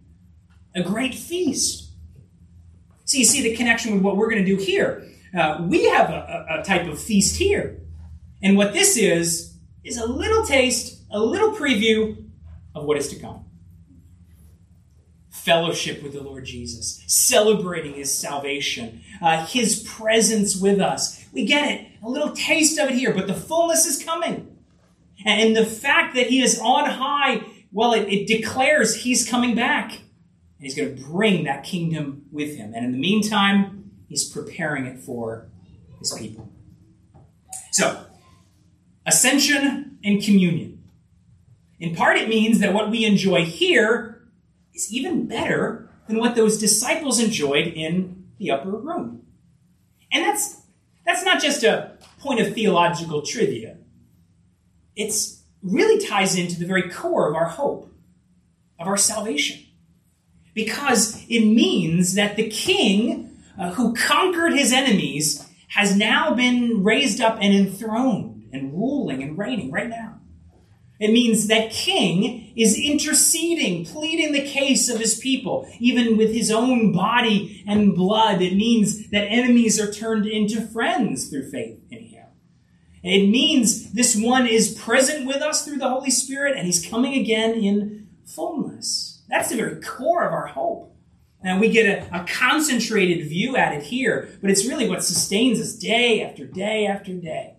a 0.74 0.82
great 0.82 1.14
feast. 1.14 1.87
So 3.08 3.18
you 3.18 3.24
see 3.24 3.42
the 3.42 3.56
connection 3.56 3.94
with 3.94 4.04
what 4.04 4.18
we're 4.18 4.30
going 4.30 4.44
to 4.44 4.56
do 4.56 4.62
here. 4.62 5.08
uh, 5.34 5.60
we 5.62 5.86
have 5.86 6.10
a, 6.10 6.60
a, 6.60 6.64
type 6.64 6.88
of 6.88 7.00
feast 7.00 7.38
here. 7.38 7.80
And 8.44 8.58
what 8.58 8.74
this 8.74 8.98
is, 8.98 9.56
is 9.86 9.98
a 9.98 10.06
little 10.06 10.46
taste, 10.46 11.04
a 11.10 11.18
little 11.18 11.52
preview 11.52 12.26
of 12.76 12.84
what 12.84 12.98
is 12.98 13.08
to 13.10 13.16
come. 13.16 13.46
Fellowship 15.30 16.04
with 16.04 16.12
the 16.14 16.22
Lord 16.22 16.44
Jesus, 16.44 17.02
celebrating 17.08 17.94
his 17.94 18.14
salvation, 18.14 19.02
uh, 19.22 19.46
his 19.46 19.84
presence 19.88 20.58
with 20.58 20.82
us. 20.82 21.26
We 21.32 21.46
get 21.46 21.72
it, 21.72 21.88
a 22.04 22.10
little 22.10 22.34
taste 22.34 22.78
of 22.78 22.90
it 22.90 22.96
here, 22.96 23.14
but 23.14 23.28
the 23.28 23.34
fullness 23.34 23.86
is 23.86 24.04
coming. 24.04 24.58
And 25.26 25.56
the 25.56 25.66
fact 25.66 26.16
that 26.16 26.28
he 26.28 26.42
is 26.42 26.60
on 26.60 26.90
high, 26.90 27.42
well, 27.72 27.94
it, 27.94 28.10
it 28.10 28.28
declares 28.28 28.96
he's 28.96 29.28
coming 29.28 29.56
back. 29.56 30.02
And 30.58 30.66
he's 30.66 30.76
going 30.76 30.96
to 30.96 31.04
bring 31.04 31.44
that 31.44 31.64
kingdom 31.64 32.26
with 32.32 32.56
him. 32.56 32.74
And 32.74 32.86
in 32.86 32.92
the 32.92 32.98
meantime, 32.98 33.92
he's 34.08 34.28
preparing 34.28 34.86
it 34.86 35.00
for 35.00 35.48
his 36.00 36.14
people. 36.14 36.52
So, 37.72 38.06
ascension 39.06 40.00
and 40.04 40.24
communion. 40.24 40.84
In 41.80 41.96
part, 41.96 42.18
it 42.18 42.28
means 42.28 42.60
that 42.60 42.74
what 42.74 42.90
we 42.90 43.06
enjoy 43.06 43.46
here 43.46 44.28
is 44.74 44.92
even 44.92 45.28
better 45.28 45.90
than 46.08 46.18
what 46.18 46.36
those 46.36 46.58
disciples 46.58 47.20
enjoyed 47.20 47.68
in 47.68 48.28
the 48.40 48.50
upper 48.50 48.72
room. 48.72 49.24
And 50.12 50.24
that's, 50.24 50.62
that's 51.06 51.24
not 51.24 51.42
just 51.42 51.64
a 51.64 51.98
point 52.20 52.40
of 52.40 52.54
theological 52.54 53.22
trivia 53.22 53.78
it 54.98 55.14
really 55.62 56.06
ties 56.06 56.38
into 56.38 56.60
the 56.60 56.66
very 56.66 56.90
core 56.90 57.30
of 57.30 57.36
our 57.36 57.46
hope, 57.46 57.94
of 58.80 58.88
our 58.88 58.98
salvation. 58.98 59.64
Because 60.58 61.24
it 61.30 61.46
means 61.46 62.16
that 62.16 62.36
the 62.36 62.50
king 62.50 63.30
uh, 63.60 63.74
who 63.74 63.94
conquered 63.94 64.54
his 64.54 64.74
enemies 64.74 65.48
has 65.68 65.96
now 65.96 66.34
been 66.34 66.84
raised 66.84 67.22
up 67.22 67.38
and 67.40 67.54
enthroned 67.54 68.50
and 68.52 68.74
ruling 68.74 69.22
and 69.22 69.38
reigning 69.38 69.72
right 69.72 69.88
now. 69.88 70.20
It 71.00 71.12
means 71.12 71.46
that 71.46 71.70
king 71.70 72.54
is 72.56 72.76
interceding, 72.76 73.86
pleading 73.86 74.32
the 74.32 74.42
case 74.42 74.90
of 74.90 75.00
his 75.00 75.20
people, 75.20 75.70
even 75.80 76.18
with 76.18 76.34
his 76.34 76.50
own 76.50 76.92
body 76.92 77.64
and 77.68 77.94
blood. 77.96 78.42
It 78.42 78.56
means 78.56 79.12
that 79.12 79.28
enemies 79.28 79.80
are 79.80 79.94
turned 79.94 80.26
into 80.26 80.60
friends 80.60 81.30
through 81.30 81.52
faith 81.52 81.80
in 81.92 82.06
him. 82.06 82.26
It 83.04 83.28
means 83.28 83.94
this 83.94 84.16
one 84.16 84.48
is 84.48 84.74
present 84.74 85.28
with 85.28 85.44
us 85.44 85.64
through 85.64 85.78
the 85.78 85.90
Holy 85.90 86.10
Spirit 86.10 86.58
and 86.58 86.66
he's 86.66 86.84
coming 86.84 87.14
again 87.14 87.54
in 87.54 88.08
fullness. 88.26 89.17
That's 89.28 89.50
the 89.50 89.58
very 89.58 89.82
core 89.82 90.26
of 90.26 90.34
our 90.34 90.48
hope. 90.48 90.96
And 91.44 91.60
we 91.60 91.70
get 91.70 91.86
a, 92.12 92.22
a, 92.22 92.26
concentrated 92.26 93.28
view 93.28 93.56
at 93.56 93.74
it 93.74 93.84
here, 93.84 94.30
but 94.42 94.50
it's 94.50 94.66
really 94.66 94.90
what 94.90 95.04
sustains 95.04 95.60
us 95.62 95.74
day 95.74 96.24
after 96.24 96.46
day 96.46 96.88
after 96.88 97.14
day. 97.14 97.58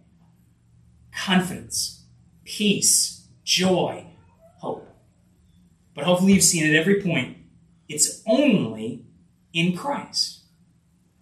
Confidence, 1.15 2.05
peace, 2.45 3.29
joy, 3.45 4.07
hope. 4.59 4.89
But 5.95 6.05
hopefully 6.05 6.33
you've 6.33 6.43
seen 6.43 6.69
at 6.69 6.75
every 6.75 7.01
point, 7.01 7.39
it's 7.89 8.23
only 8.27 9.07
in 9.53 9.77
Christ. 9.77 10.41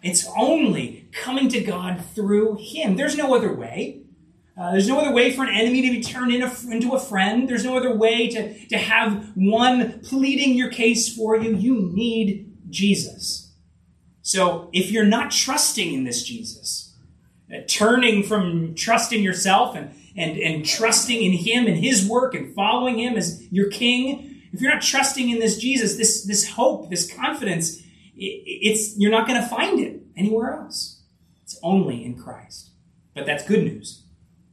It's 0.01 0.27
only 0.37 1.09
coming 1.11 1.49
to 1.49 1.61
God 1.61 2.03
through 2.13 2.57
Him. 2.59 2.95
There's 2.95 3.17
no 3.17 3.35
other 3.35 3.53
way. 3.53 4.06
Uh, 4.59 4.71
there's 4.71 4.87
no 4.87 4.99
other 4.99 5.11
way 5.11 5.31
for 5.31 5.43
an 5.43 5.53
enemy 5.53 5.83
to 5.83 5.91
be 5.91 6.01
turned 6.01 6.33
in 6.33 6.41
a, 6.41 6.51
into 6.71 6.93
a 6.93 6.99
friend. 6.99 7.47
There's 7.47 7.63
no 7.63 7.77
other 7.77 7.93
way 7.93 8.27
to, 8.29 8.67
to 8.69 8.77
have 8.77 9.31
one 9.35 9.99
pleading 9.99 10.55
your 10.55 10.69
case 10.69 11.15
for 11.15 11.37
you. 11.37 11.55
You 11.55 11.91
need 11.93 12.57
Jesus. 12.69 13.51
So 14.23 14.69
if 14.73 14.89
you're 14.89 15.05
not 15.05 15.29
trusting 15.29 15.93
in 15.93 16.05
this 16.05 16.23
Jesus, 16.23 16.95
uh, 17.53 17.59
turning 17.67 18.23
from 18.23 18.73
trusting 18.73 19.21
yourself 19.21 19.75
and, 19.75 19.93
and, 20.15 20.37
and 20.39 20.65
trusting 20.65 21.21
in 21.21 21.33
Him 21.33 21.67
and 21.67 21.77
His 21.77 22.07
work 22.09 22.33
and 22.33 22.53
following 22.55 22.97
Him 22.97 23.15
as 23.15 23.47
your 23.51 23.69
King, 23.69 24.41
if 24.51 24.59
you're 24.59 24.73
not 24.73 24.81
trusting 24.81 25.29
in 25.29 25.37
this 25.37 25.59
Jesus, 25.59 25.97
this, 25.97 26.23
this 26.23 26.49
hope, 26.49 26.89
this 26.89 27.13
confidence, 27.13 27.77
it, 28.17 28.41
it's, 28.43 28.97
you're 28.97 29.11
not 29.11 29.27
going 29.27 29.39
to 29.39 29.47
find 29.47 29.79
it 29.79 30.01
anywhere 30.15 30.53
else. 30.53 31.03
It's 31.43 31.59
only 31.61 32.03
in 32.03 32.17
Christ. 32.17 32.71
But 33.13 33.27
that's 33.27 33.47
good 33.47 33.63
news 33.63 34.03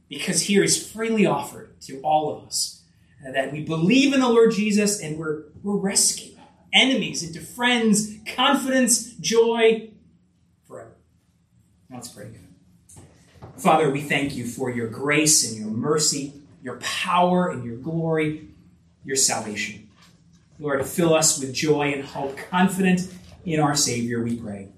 because 0.09 0.43
here 0.43 0.63
is 0.63 0.91
freely 0.91 1.25
offered 1.25 1.79
to 1.81 1.99
all 2.01 2.35
of 2.35 2.47
us 2.47 2.83
uh, 3.25 3.31
that 3.31 3.51
we 3.51 3.61
believe 3.61 4.13
in 4.13 4.19
the 4.19 4.29
Lord 4.29 4.51
Jesus 4.51 5.01
and 5.01 5.17
we're, 5.17 5.43
we're 5.63 5.77
rescued 5.77 6.35
enemies 6.75 7.23
into 7.23 7.39
friends, 7.39 8.13
confidence, 8.35 9.13
joy 9.13 9.89
forever. 10.67 10.95
Let's 11.89 12.09
pray. 12.09 12.27
Father, 13.57 13.89
we 13.89 14.01
thank 14.01 14.35
you 14.35 14.45
for 14.45 14.69
your 14.69 14.87
grace 14.87 15.49
and 15.49 15.57
your 15.57 15.71
mercy, 15.73 16.33
your 16.61 16.75
power 16.77 17.49
and 17.49 17.63
your 17.63 17.77
glory, 17.77 18.49
your 19.05 19.15
salvation. 19.15 19.89
Lord, 20.59 20.85
fill 20.85 21.13
us 21.13 21.39
with 21.39 21.53
joy 21.53 21.93
and 21.93 22.03
hope, 22.03 22.37
confident 22.49 23.07
in 23.45 23.59
our 23.59 23.75
Savior, 23.75 24.23
we 24.23 24.35
pray. 24.35 24.69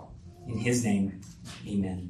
In 0.48 0.60
his 0.60 0.84
name, 0.84 1.22
amen. 1.68 2.07